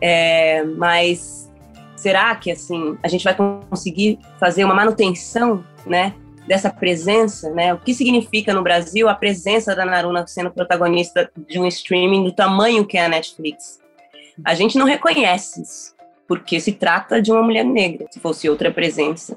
[0.00, 1.50] É, mas
[1.96, 6.14] será que, assim, a gente vai conseguir fazer uma manutenção, né,
[6.46, 7.72] dessa presença, né?
[7.74, 12.32] O que significa no Brasil a presença da Naruna sendo protagonista de um streaming do
[12.32, 13.78] tamanho que é a Netflix?
[14.44, 15.94] A gente não reconhece isso
[16.30, 18.06] porque se trata de uma mulher negra.
[18.08, 19.36] Se fosse outra presença,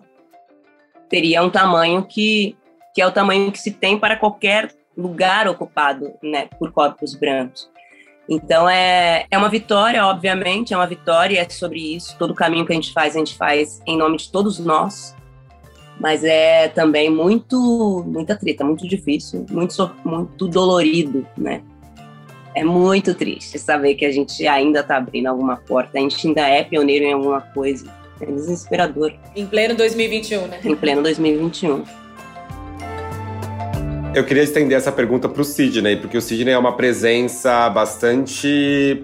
[1.10, 2.56] teria um tamanho que,
[2.94, 7.68] que é o tamanho que se tem para qualquer lugar ocupado né, por corpos brancos.
[8.30, 12.16] Então é, é uma vitória, obviamente, é uma vitória, é sobre isso.
[12.20, 15.16] Todo o caminho que a gente faz, a gente faz em nome de todos nós.
[16.00, 21.64] Mas é também muito, muita treta, muito difícil, muito, muito dolorido, né?
[22.56, 26.42] É muito triste saber que a gente ainda está abrindo alguma porta, a gente ainda
[26.42, 27.86] é pioneiro em alguma coisa.
[28.22, 29.12] É desesperador.
[29.36, 30.60] Em pleno 2021, né?
[30.64, 31.84] Em pleno 2021.
[34.16, 39.04] Eu queria estender essa pergunta para o Sidney, porque o Sidney é uma presença bastante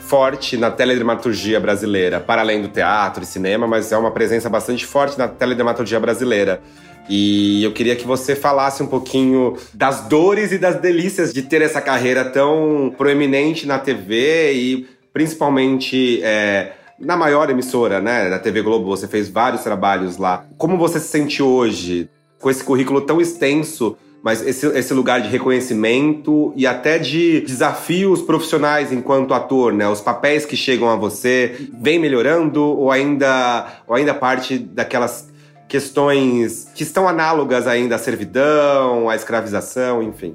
[0.00, 4.86] forte na teledramaturgia brasileira, para além do teatro e cinema, mas é uma presença bastante
[4.86, 6.62] forte na teledramaturgia brasileira.
[7.08, 11.62] E eu queria que você falasse um pouquinho das dores e das delícias de ter
[11.62, 18.28] essa carreira tão proeminente na TV e principalmente é, na maior emissora, né?
[18.28, 20.44] Na TV Globo, você fez vários trabalhos lá.
[20.58, 23.96] Como você se sente hoje com esse currículo tão extenso?
[24.20, 29.88] Mas esse, esse lugar de reconhecimento e até de desafios profissionais enquanto ator, né?
[29.88, 35.27] Os papéis que chegam a você vem melhorando ou ainda, ou ainda parte daquelas
[35.68, 40.34] questões que estão análogas ainda à servidão, à escravização, enfim?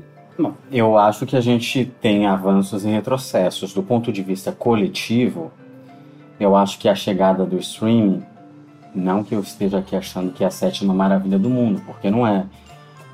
[0.72, 3.74] Eu acho que a gente tem avanços e retrocessos.
[3.74, 5.52] Do ponto de vista coletivo,
[6.40, 8.24] eu acho que a chegada do streaming,
[8.94, 12.26] não que eu esteja aqui achando que é a sétima maravilha do mundo, porque não
[12.26, 12.46] é.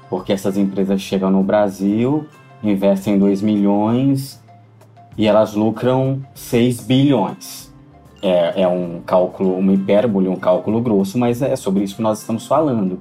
[0.09, 2.27] Porque essas empresas chegam no Brasil,
[2.61, 4.43] investem 2 milhões
[5.17, 7.68] e elas lucram 6 bilhões
[8.21, 12.19] é, é um cálculo, uma hipérbole, um cálculo grosso, mas é sobre isso que nós
[12.19, 12.99] estamos falando.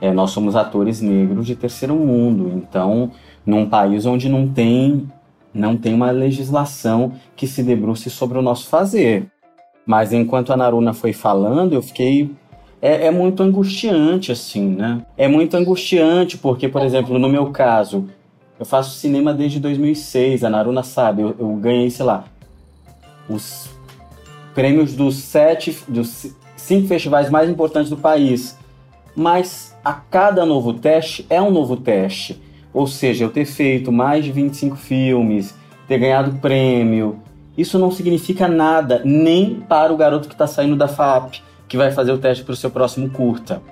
[0.00, 3.10] É, nós somos atores negros de terceiro mundo, então,
[3.44, 5.10] num país onde não tem,
[5.52, 9.26] não tem uma legislação que se debruce sobre o nosso fazer.
[9.86, 12.30] Mas enquanto a Naruna foi falando, eu fiquei.
[12.82, 15.02] É, é muito angustiante, assim, né?
[15.16, 18.06] É muito angustiante, porque, por exemplo, no meu caso,
[18.58, 22.24] eu faço cinema desde 2006, a Naruna sabe, eu, eu ganhei, sei lá,
[23.28, 23.75] os
[24.56, 28.58] prêmios dos sete, dos cinco festivais mais importantes do país.
[29.14, 32.42] Mas a cada novo teste é um novo teste.
[32.72, 35.54] Ou seja, eu ter feito mais de 25 filmes,
[35.86, 37.20] ter ganhado prêmio,
[37.56, 41.36] isso não significa nada nem para o garoto que está saindo da FAP,
[41.68, 43.62] que vai fazer o teste para o seu próximo curta.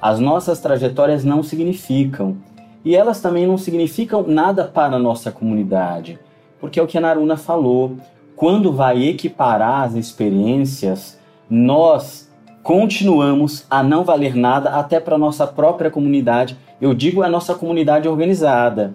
[0.00, 2.36] As nossas trajetórias não significam.
[2.84, 6.18] E elas também não significam nada para a nossa comunidade.
[6.60, 7.96] Porque é o que a Naruna falou.
[8.36, 11.18] Quando vai equiparar as experiências,
[11.48, 12.28] nós
[12.64, 16.56] continuamos a não valer nada até para a nossa própria comunidade.
[16.80, 18.94] Eu digo a nossa comunidade organizada.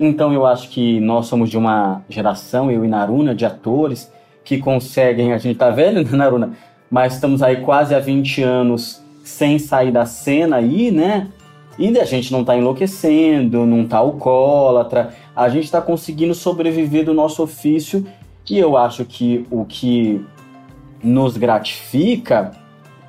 [0.00, 4.10] Então eu acho que nós somos de uma geração, eu e Naruna, de atores
[4.42, 6.52] que conseguem, a gente tá velho, né, Naruna?
[6.90, 11.28] Mas estamos aí quase há 20 anos sem sair da cena aí, né?
[11.78, 17.14] E a gente não tá enlouquecendo, não tá alcoólatra, a gente tá conseguindo sobreviver do
[17.14, 18.06] nosso ofício
[18.48, 20.24] e eu acho que o que
[21.02, 22.52] nos gratifica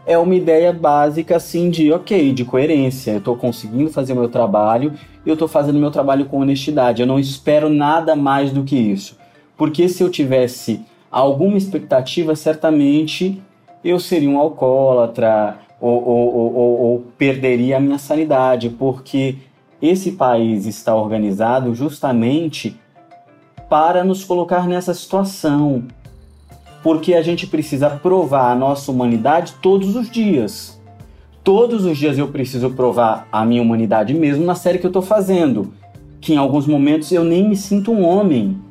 [0.06, 3.12] é uma ideia básica assim de ok, de coerência.
[3.12, 4.94] Eu estou conseguindo fazer o meu trabalho
[5.26, 7.02] e eu estou fazendo meu trabalho com honestidade.
[7.02, 9.18] Eu não espero nada mais do que isso.
[9.58, 13.42] Porque se eu tivesse alguma expectativa, certamente
[13.84, 19.36] eu seria um alcoólatra ou, ou, ou, ou perderia a minha sanidade, porque
[19.82, 22.80] esse país está organizado justamente
[23.74, 25.86] para nos colocar nessa situação.
[26.84, 30.80] Porque a gente precisa provar a nossa humanidade todos os dias.
[31.44, 35.02] Todos os dias eu preciso provar a minha humanidade, mesmo na série que eu estou
[35.02, 35.74] fazendo.
[36.22, 38.62] Que em alguns momentos eu nem me sinto um homem.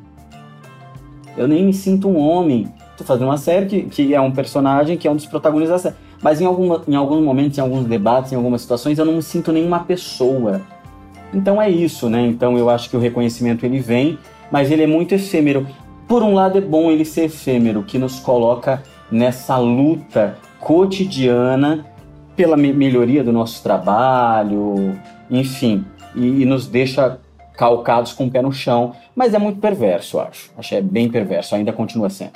[1.37, 2.73] Eu nem me sinto um homem.
[2.93, 5.91] Estou fazendo uma série que, que é um personagem que é um dos protagonistas da
[5.91, 6.01] série.
[6.23, 9.23] Mas em, alguma, em alguns momentos, em alguns debates, em algumas situações, eu não me
[9.23, 10.61] sinto nenhuma pessoa.
[11.35, 12.25] Então é isso, né?
[12.25, 14.17] Então eu acho que o reconhecimento ele vem,
[14.53, 15.67] mas ele é muito efêmero.
[16.07, 21.87] Por um lado é bom ele ser efêmero, que nos coloca nessa luta cotidiana
[22.37, 24.99] pela melhoria do nosso trabalho,
[25.31, 25.85] enfim,
[26.15, 27.19] e, e, nos deixa
[27.55, 30.51] calcados com o pé no chão, mas é muito perverso, acho.
[30.57, 32.33] Acho é bem perverso, ainda continua sendo.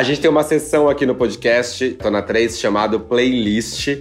[0.00, 3.98] A gente tem uma sessão aqui no podcast, Tona 3, chamado Playlist,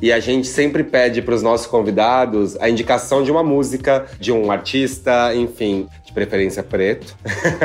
[0.00, 4.30] e a gente sempre pede para os nossos convidados a indicação de uma música, de
[4.30, 7.16] um artista, enfim, de preferência preto,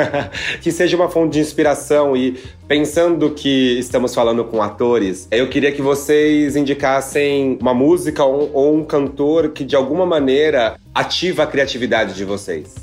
[0.60, 2.16] que seja uma fonte de inspiração.
[2.16, 2.36] E
[2.66, 8.76] pensando que estamos falando com atores, eu queria que vocês indicassem uma música ou, ou
[8.76, 12.74] um cantor que de alguma maneira ativa a criatividade de vocês.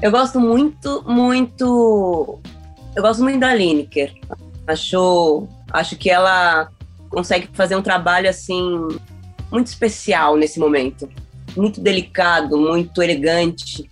[0.00, 2.40] Eu gosto muito, muito.
[2.96, 4.14] Eu gosto muito da Lineker.
[4.66, 6.68] Acho, acho que ela
[7.10, 8.88] consegue fazer um trabalho assim
[9.50, 11.08] muito especial nesse momento,
[11.56, 13.88] muito delicado, muito elegante.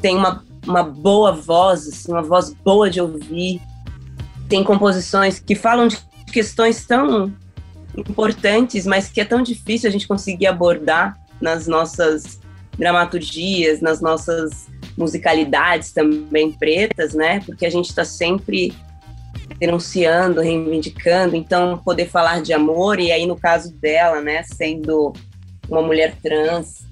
[0.00, 3.60] Tem uma, uma boa voz, assim, uma voz boa de ouvir.
[4.48, 5.98] Tem composições que falam de
[6.32, 7.32] questões tão
[7.96, 12.40] importantes, mas que é tão difícil a gente conseguir abordar nas nossas
[12.78, 17.40] dramaturgias, nas nossas musicalidades também pretas, né?
[17.40, 18.74] Porque a gente está sempre
[19.58, 25.12] denunciando, reivindicando, então poder falar de amor, e aí no caso dela, né, sendo
[25.68, 26.86] uma mulher trans,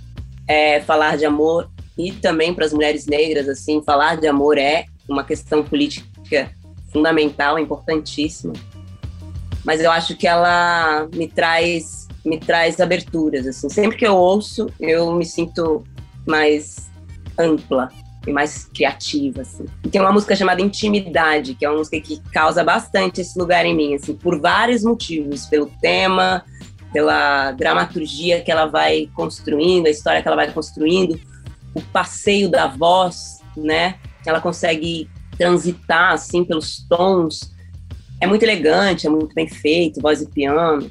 [0.47, 4.85] é, falar de amor, e também para as mulheres negras, assim, falar de amor é
[5.09, 6.51] uma questão política
[6.93, 8.53] fundamental, importantíssima.
[9.65, 13.69] Mas eu acho que ela me traz me traz aberturas assim.
[13.69, 15.83] Sempre que eu ouço, eu me sinto
[16.27, 16.90] mais
[17.41, 17.89] ampla
[18.27, 19.65] e mais criativa, assim.
[19.85, 23.65] E tem uma música chamada Intimidade, que é uma música que causa bastante esse lugar
[23.65, 26.45] em mim, assim, por vários motivos, pelo tema,
[26.93, 31.19] pela dramaturgia que ela vai construindo, a história que ela vai construindo,
[31.75, 33.97] o passeio da voz, né?
[34.27, 37.53] Ela consegue transitar assim pelos tons.
[38.21, 40.91] É muito elegante, é muito bem feito, voz e piano.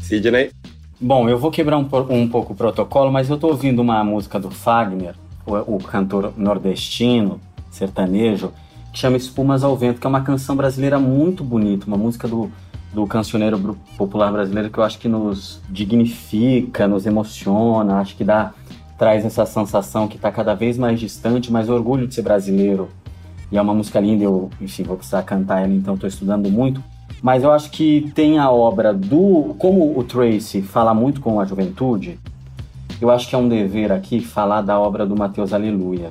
[0.00, 0.50] Sidney?
[0.98, 4.40] Bom, eu vou quebrar um, um pouco o protocolo, mas eu tô ouvindo uma música
[4.40, 7.38] do Fagner, o, o cantor nordestino,
[7.70, 8.50] sertanejo,
[8.90, 12.50] que chama Espumas ao Vento, que é uma canção brasileira muito bonita, uma música do,
[12.94, 18.54] do cancioneiro popular brasileiro que eu acho que nos dignifica, nos emociona, acho que dá
[18.96, 22.88] traz essa sensação que está cada vez mais distante, mas orgulho de ser brasileiro.
[23.52, 26.82] E é uma música linda, eu, enfim, vou precisar cantar ela, então estou estudando muito.
[27.22, 29.54] Mas eu acho que tem a obra do.
[29.58, 32.18] Como o Tracy fala muito com a juventude,
[33.00, 36.10] eu acho que é um dever aqui falar da obra do Mateus Aleluia.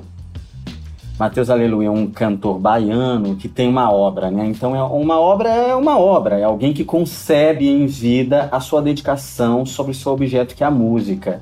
[1.18, 4.46] Mateus Aleluia é um cantor baiano que tem uma obra, né?
[4.46, 8.82] Então é uma obra é uma obra, é alguém que concebe em vida a sua
[8.82, 11.40] dedicação sobre o seu objeto que é a música.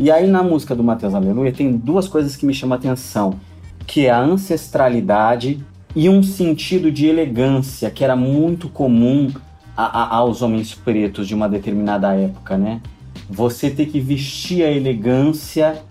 [0.00, 3.34] E aí na música do Mateus Aleluia tem duas coisas que me chamam a atenção,
[3.86, 9.30] que é a ancestralidade e um sentido de elegância que era muito comum
[9.76, 12.80] a, a, aos homens pretos de uma determinada época, né?
[13.28, 15.82] você ter que vestir a elegância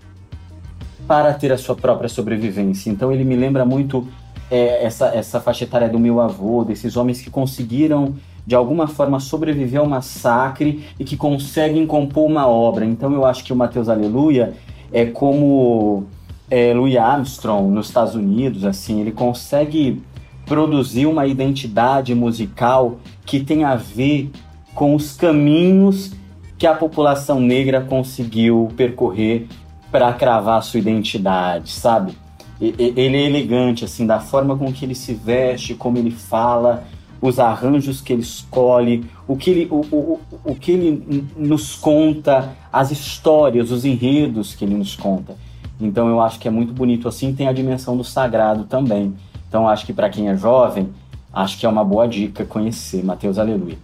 [1.06, 2.90] para ter a sua própria sobrevivência.
[2.90, 4.06] Então ele me lembra muito
[4.50, 8.14] é, essa, essa faixa etária do meu avô, desses homens que conseguiram
[8.46, 12.84] de alguma forma sobreviver ao massacre e que conseguem compor uma obra.
[12.84, 14.54] Então eu acho que o Mateus Aleluia
[14.92, 16.04] é como
[16.50, 20.02] é, Louis Armstrong nos Estados Unidos, assim, ele consegue
[20.46, 24.30] produzir uma identidade musical que tem a ver
[24.74, 26.12] com os caminhos
[26.58, 29.46] que a população negra conseguiu percorrer
[29.90, 32.12] para cravar sua identidade, sabe?
[32.60, 36.84] Ele é elegante, assim, da forma com que ele se veste, como ele fala,
[37.20, 42.56] os arranjos que ele escolhe, o que ele, o, o, o que ele nos conta,
[42.72, 45.36] as histórias, os enredos que ele nos conta.
[45.80, 49.14] Então eu acho que é muito bonito assim, tem a dimensão do sagrado também.
[49.48, 50.88] Então acho que para quem é jovem,
[51.32, 53.76] acho que é uma boa dica conhecer Mateus Aleluia.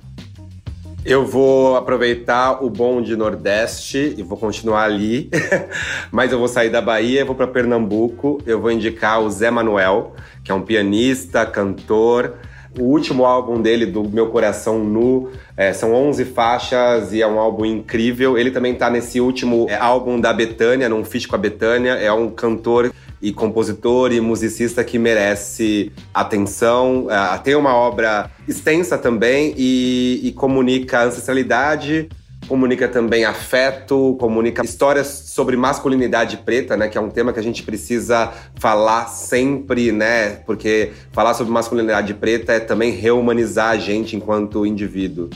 [1.02, 5.30] Eu vou aproveitar o bom de Nordeste e vou continuar ali,
[6.12, 8.38] mas eu vou sair da Bahia, vou para Pernambuco.
[8.44, 10.14] Eu vou indicar o Zé Manuel,
[10.44, 12.34] que é um pianista, cantor,
[12.78, 17.38] o último álbum dele, do Meu Coração Nu, é, são 11 faixas e é um
[17.38, 18.38] álbum incrível.
[18.38, 21.92] Ele também tá nesse último é, álbum da Betânia, num feat com a Betânia.
[21.92, 27.08] É um cantor e compositor e musicista que merece atenção.
[27.10, 32.08] É, tem uma obra extensa também e, e comunica ancestralidade,
[32.48, 37.42] comunica também afeto, comunica histórias sobre masculinidade preta, né, que é um tema que a
[37.42, 44.16] gente precisa falar sempre, né, porque falar sobre masculinidade preta é também reumanizar a gente
[44.16, 45.30] enquanto indivíduo.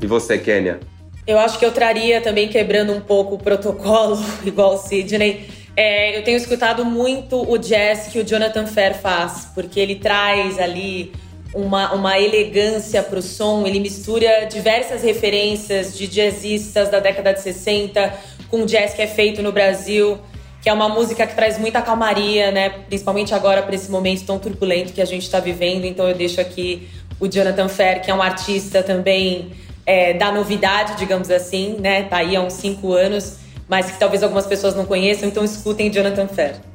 [0.00, 0.80] E você, Kênia?
[1.26, 5.48] Eu acho que eu traria também quebrando um pouco o protocolo, igual o Sidney.
[5.76, 10.58] É, eu tenho escutado muito o jazz que o Jonathan Fair faz, porque ele traz
[10.58, 11.12] ali
[11.54, 13.66] uma, uma elegância para o som.
[13.66, 18.12] Ele mistura diversas referências de jazzistas da década de 60
[18.50, 20.18] com jazz que é feito no Brasil,
[20.60, 22.68] que é uma música que traz muita calmaria, né?
[22.68, 25.84] Principalmente agora para esse momento tão turbulento que a gente está vivendo.
[25.84, 26.88] Então eu deixo aqui
[27.18, 29.52] o Jonathan Fair, que é um artista também
[29.86, 32.04] é, da novidade, digamos assim, né?
[32.04, 33.38] Tá aí há uns cinco anos,
[33.68, 35.28] mas que talvez algumas pessoas não conheçam.
[35.28, 36.71] Então escutem Jonathan Fair.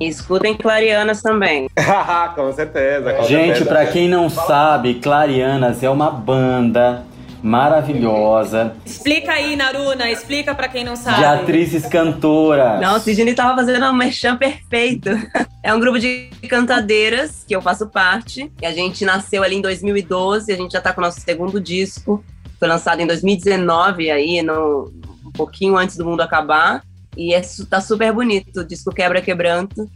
[0.00, 1.68] Escutem Clarianas também.
[2.34, 3.12] com certeza.
[3.14, 7.04] Com Gente, para quem não sabe, Clarianas é uma banda
[7.42, 8.74] maravilhosa.
[8.86, 11.18] Explica aí, Naruna, explica para quem não sabe.
[11.18, 12.80] De atrizes cantoras.
[12.80, 15.10] Não, o Sidney tava fazendo um merchan perfeito.
[15.64, 18.50] É um grupo de cantadeiras que eu faço parte.
[18.60, 21.60] E a gente nasceu ali em 2012, a gente já tá com o nosso segundo
[21.60, 22.24] disco.
[22.58, 24.92] Foi lançado em 2019 aí, no,
[25.24, 26.82] um pouquinho antes do mundo acabar.
[27.16, 28.60] E é, tá super bonito.
[28.60, 29.90] O disco Quebra Quebranto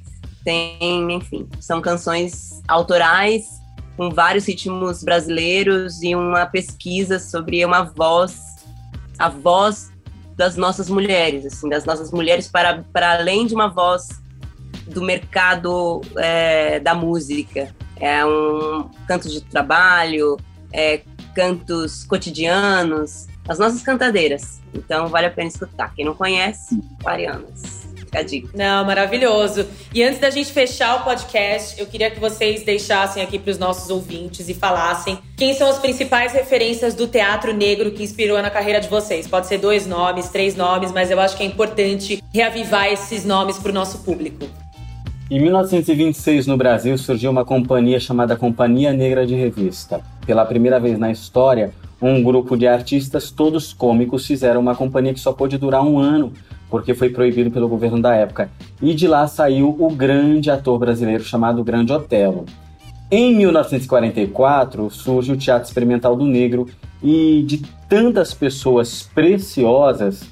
[0.45, 3.45] tem, enfim, são canções autorais
[3.97, 8.57] com vários ritmos brasileiros e uma pesquisa sobre uma voz,
[9.19, 9.91] a voz
[10.37, 14.09] das nossas mulheres, assim, das nossas mulheres para, para além de uma voz
[14.87, 17.75] do mercado é, da música.
[17.99, 20.37] É um canto de trabalho,
[20.73, 21.01] é,
[21.35, 24.61] cantos cotidianos, as nossas cantadeiras.
[24.77, 25.95] Então vale a pena escutar.
[25.95, 27.87] Quem não conhece, Marianas.
[27.97, 28.49] Fica a dica.
[28.55, 29.67] Não, maravilhoso.
[29.93, 33.59] E antes da gente fechar o podcast, eu queria que vocês deixassem aqui para os
[33.59, 38.51] nossos ouvintes e falassem quem são as principais referências do teatro negro que inspirou na
[38.51, 39.27] carreira de vocês.
[39.27, 43.59] Pode ser dois nomes, três nomes, mas eu acho que é importante reavivar esses nomes
[43.59, 44.47] para o nosso público.
[45.29, 50.01] Em 1926, no Brasil, surgiu uma companhia chamada Companhia Negra de Revista.
[50.25, 55.19] Pela primeira vez na história, um grupo de artistas, todos cômicos, fizeram uma companhia que
[55.19, 56.33] só pôde durar um ano,
[56.71, 58.49] porque foi proibido pelo governo da época.
[58.81, 62.47] E de lá saiu o grande ator brasileiro chamado Grande Otelo.
[63.11, 66.69] Em 1944 surge o Teatro Experimental do Negro
[67.03, 70.23] e de tantas pessoas preciosas,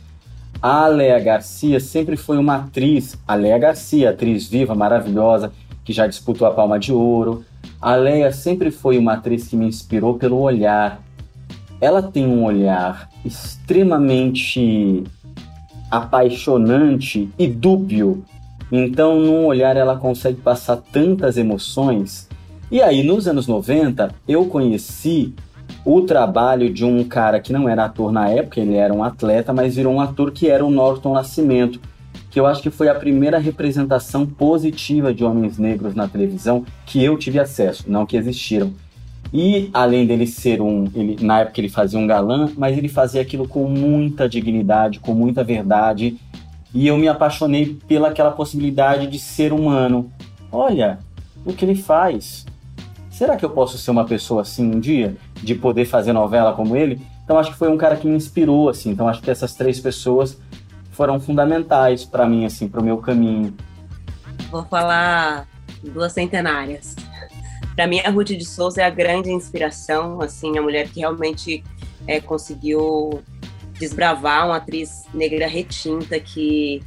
[0.67, 5.53] a Léa Garcia sempre foi uma atriz, a Léa Garcia, atriz viva, maravilhosa,
[5.85, 7.45] que já disputou a Palma de Ouro.
[7.79, 11.03] A Léa sempre foi uma atriz que me inspirou pelo olhar,
[11.83, 15.05] ela tem um olhar extremamente
[15.91, 18.25] apaixonante e dúbio.
[18.73, 22.27] Então, num olhar, ela consegue passar tantas emoções.
[22.71, 25.35] E aí, nos anos 90, eu conheci
[25.85, 29.53] o trabalho de um cara que não era ator na época, ele era um atleta,
[29.53, 31.79] mas virou um ator que era o Norton Nascimento,
[32.31, 37.05] que eu acho que foi a primeira representação positiva de homens negros na televisão que
[37.05, 38.73] eu tive acesso, não que existiram.
[39.33, 43.21] E além dele ser um, ele, na época ele fazia um galã, mas ele fazia
[43.21, 46.17] aquilo com muita dignidade, com muita verdade.
[46.73, 50.11] E eu me apaixonei pelaquela possibilidade de ser humano.
[50.51, 50.99] Olha
[51.45, 52.47] o que ele faz.
[53.15, 56.77] Será que eu posso ser uma pessoa assim um dia, de poder fazer novela como
[56.77, 57.01] ele?
[57.23, 58.91] Então acho que foi um cara que me inspirou assim.
[58.91, 60.37] Então acho que essas três pessoas
[60.91, 63.55] foram fundamentais para mim, assim, para o meu caminho.
[64.51, 65.47] Vou falar
[65.85, 66.97] duas centenárias.
[67.77, 71.63] Para mim, a Ruth de Souza é a grande inspiração, assim, a mulher que realmente
[72.09, 73.23] é, conseguiu
[73.79, 76.83] desbravar uma atriz negra retinta que,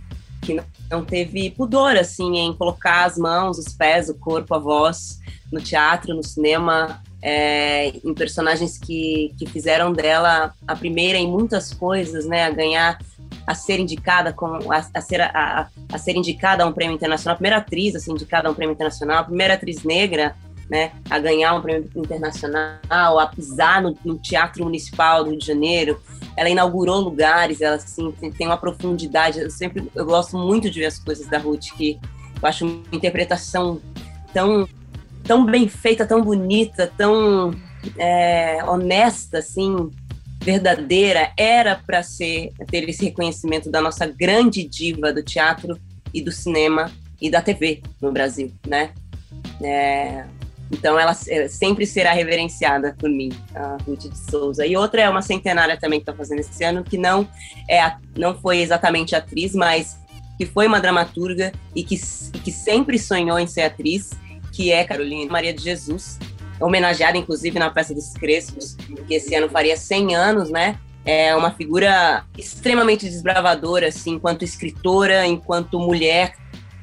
[0.47, 5.19] que não teve pudor, assim, em colocar as mãos, os pés, o corpo, a voz
[5.51, 11.73] no teatro, no cinema, é, em personagens que, que fizeram dela a primeira em muitas
[11.73, 12.97] coisas, né, a ganhar
[13.45, 17.33] a ser indicada com a, a ser a, a, ser indicada a um prêmio internacional,
[17.33, 20.35] a primeira atriz a ser indicada a um prêmio internacional, a primeira atriz negra,
[20.69, 25.45] né, a ganhar um prêmio internacional, a pisar no, no Teatro Municipal do Rio de
[25.45, 26.01] Janeiro.
[26.37, 29.39] Ela inaugurou lugares, ela assim tem uma profundidade.
[29.39, 31.99] Eu sempre eu gosto muito de ver as coisas da Ruth que
[32.41, 33.81] eu acho uma interpretação
[34.31, 34.69] tão
[35.23, 37.51] tão bem feita, tão bonita, tão
[37.97, 39.91] é, honesta, assim,
[40.41, 45.77] verdadeira, era para ser ter esse reconhecimento da nossa grande diva do teatro
[46.13, 46.89] e do cinema
[47.21, 48.91] e da TV no Brasil, né?
[49.61, 50.25] É,
[50.71, 54.65] então ela sempre será reverenciada por mim, a Ruth de Souza.
[54.65, 57.27] E outra é uma centenária também que está fazendo esse ano, que não
[57.69, 59.97] é não foi exatamente atriz, mas
[60.37, 61.97] que foi uma dramaturga e que,
[62.43, 64.11] que sempre sonhou em ser atriz
[64.57, 66.17] que é Carolina Maria de Jesus,
[66.59, 68.75] homenageada inclusive na Peça dos Crespos,
[69.07, 70.79] que esse ano faria 100 anos, né?
[71.05, 76.33] É uma figura extremamente desbravadora, assim, enquanto escritora, enquanto mulher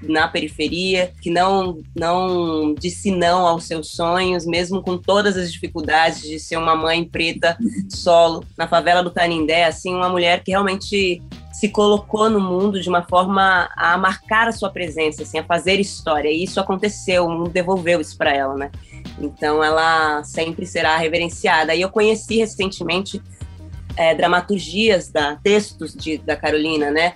[0.09, 6.23] na periferia, que não não disse não aos seus sonhos, mesmo com todas as dificuldades
[6.23, 7.57] de ser uma mãe preta
[7.89, 12.89] solo na favela do Canindé, assim, uma mulher que realmente se colocou no mundo de
[12.89, 16.29] uma forma a marcar a sua presença, assim, a fazer história.
[16.29, 18.71] E isso aconteceu, o mundo devolveu isso para ela, né?
[19.21, 21.75] Então ela sempre será reverenciada.
[21.75, 23.23] E eu conheci recentemente
[23.97, 27.15] é, dramaturgias da textos de, da Carolina, né?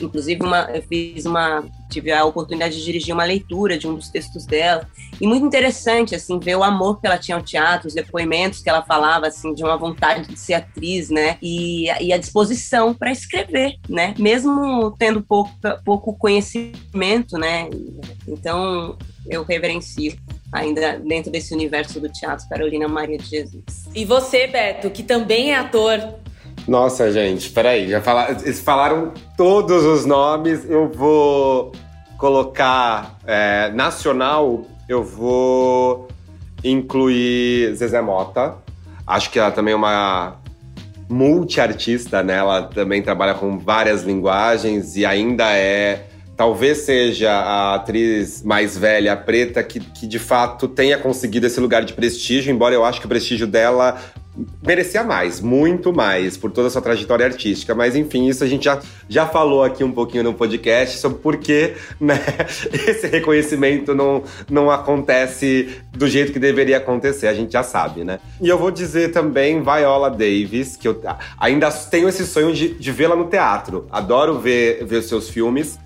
[0.00, 4.08] Inclusive uma, eu fiz uma tive a oportunidade de dirigir uma leitura de um dos
[4.08, 4.88] textos dela
[5.20, 8.70] e muito interessante assim ver o amor que ela tinha ao teatro, os depoimentos que
[8.70, 11.36] ela falava assim de uma vontade de ser atriz, né?
[11.42, 14.14] E, e a disposição para escrever, né?
[14.18, 15.52] Mesmo tendo pouco
[15.84, 17.68] pouco conhecimento, né?
[18.26, 18.96] Então
[19.28, 20.16] eu reverencio
[20.52, 23.64] ainda dentro desse universo do teatro Carolina Maria de Jesus.
[23.94, 25.98] E você, Beto, que também é ator,
[26.66, 30.68] nossa, gente, peraí, já falaram, eles falaram todos os nomes.
[30.68, 31.72] Eu vou
[32.16, 36.08] colocar é, nacional, eu vou
[36.62, 38.56] incluir Zezé Mota.
[39.06, 40.36] Acho que ela também é uma
[41.08, 42.36] multiartista, né?
[42.36, 46.06] Ela também trabalha com várias linguagens e ainda é
[46.36, 51.84] talvez seja a atriz mais velha, preta, que, que de fato tenha conseguido esse lugar
[51.84, 53.98] de prestígio, embora eu acho que o prestígio dela
[54.62, 57.74] merecia mais, muito mais, por toda a sua trajetória artística.
[57.74, 61.36] Mas enfim, isso a gente já, já falou aqui um pouquinho no podcast sobre por
[61.36, 62.18] que né,
[62.88, 68.18] esse reconhecimento não, não acontece do jeito que deveria acontecer, a gente já sabe, né?
[68.40, 71.00] E eu vou dizer também Viola Davis, que eu
[71.38, 73.86] ainda tenho esse sonho de, de vê-la no teatro.
[73.90, 75.78] Adoro ver, ver seus filmes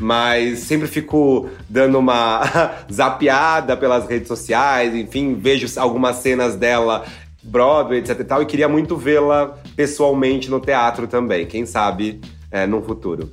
[0.00, 2.42] mas sempre fico dando uma
[2.92, 7.04] zapeada pelas redes sociais, enfim, vejo algumas cenas dela
[7.42, 12.20] Broadway, etc e tal, e queria muito vê-la pessoalmente no teatro também, quem sabe
[12.50, 13.30] é, no futuro.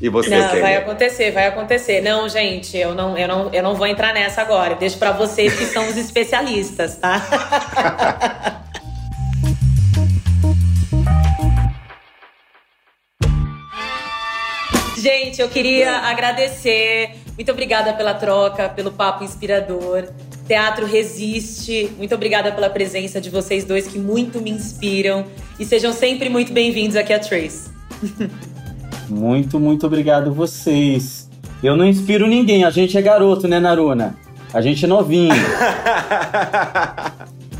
[0.00, 0.62] E você, Não, Kenia?
[0.62, 2.02] vai acontecer, vai acontecer.
[2.02, 4.74] Não, gente, eu não, eu não, eu não vou entrar nessa agora.
[4.74, 7.22] Deixo para vocês que são os especialistas, tá?
[15.06, 17.10] Gente, eu queria agradecer.
[17.36, 20.08] Muito obrigada pela troca, pelo papo inspirador.
[20.48, 21.92] Teatro Resiste.
[21.96, 25.24] Muito obrigada pela presença de vocês dois que muito me inspiram.
[25.60, 27.70] E sejam sempre muito bem-vindos aqui a Trace.
[29.08, 31.30] muito, muito obrigado vocês.
[31.62, 34.16] Eu não inspiro ninguém, a gente é garoto, né, Naruna?
[34.52, 35.34] A gente é novinho.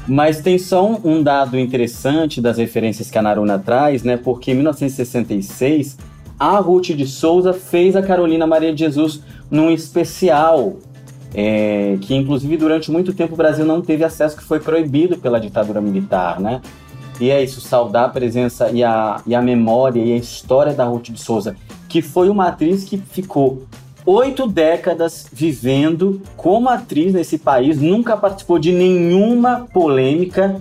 [0.09, 4.17] Mas tem só um, dado interessante das referências que a Naruna traz, né?
[4.17, 5.97] Porque em 1966,
[6.39, 10.77] a Ruth de Souza fez a Carolina Maria de Jesus num especial
[11.35, 15.39] é, que inclusive durante muito tempo o Brasil não teve acesso, que foi proibido pela
[15.39, 16.63] ditadura militar, né?
[17.21, 20.85] E é isso, saudar a presença e a, e a memória e a história da
[20.85, 21.57] Ruth de Souza,
[21.89, 23.65] que foi uma atriz que ficou
[24.05, 30.61] oito décadas vivendo como atriz nesse país, nunca participou de nenhuma polêmica,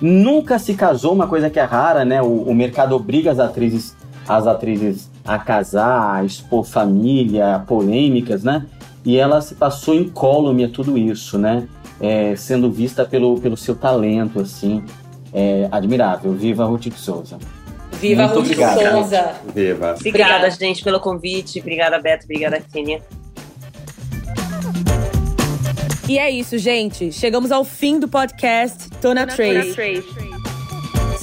[0.00, 2.22] nunca se casou, uma coisa que é rara, né?
[2.22, 3.96] O, o mercado obriga as atrizes,
[4.28, 8.66] as atrizes a casar, a expor família, polêmicas, né?
[9.04, 11.68] e ela se passou incólume a tudo isso, né?
[12.00, 14.82] É, sendo vista pelo, pelo seu talento, assim,
[15.32, 16.32] é, admirável.
[16.32, 17.38] Viva Ruth de Souza.
[18.00, 18.80] Viva Muito Ruth obrigado.
[18.80, 19.34] Souza.
[19.54, 19.94] Viva.
[19.94, 20.50] Obrigada, Obrigada.
[20.50, 21.60] gente, pelo convite.
[21.60, 22.24] Obrigada, Beto.
[22.24, 23.02] Obrigada, Kênia.
[26.08, 27.12] E é isso, gente.
[27.12, 30.02] Chegamos ao fim do podcast Tona Trace.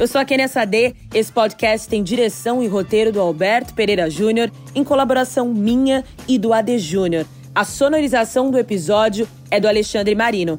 [0.00, 0.96] Eu sou a Kenia Sade.
[1.12, 6.54] Esse podcast tem direção e roteiro do Alberto Pereira Júnior, em colaboração minha e do
[6.54, 7.26] AD Júnior.
[7.54, 10.58] A sonorização do episódio é do Alexandre Marino.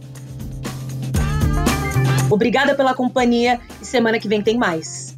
[2.30, 5.11] Obrigada pela companhia e semana que vem tem mais.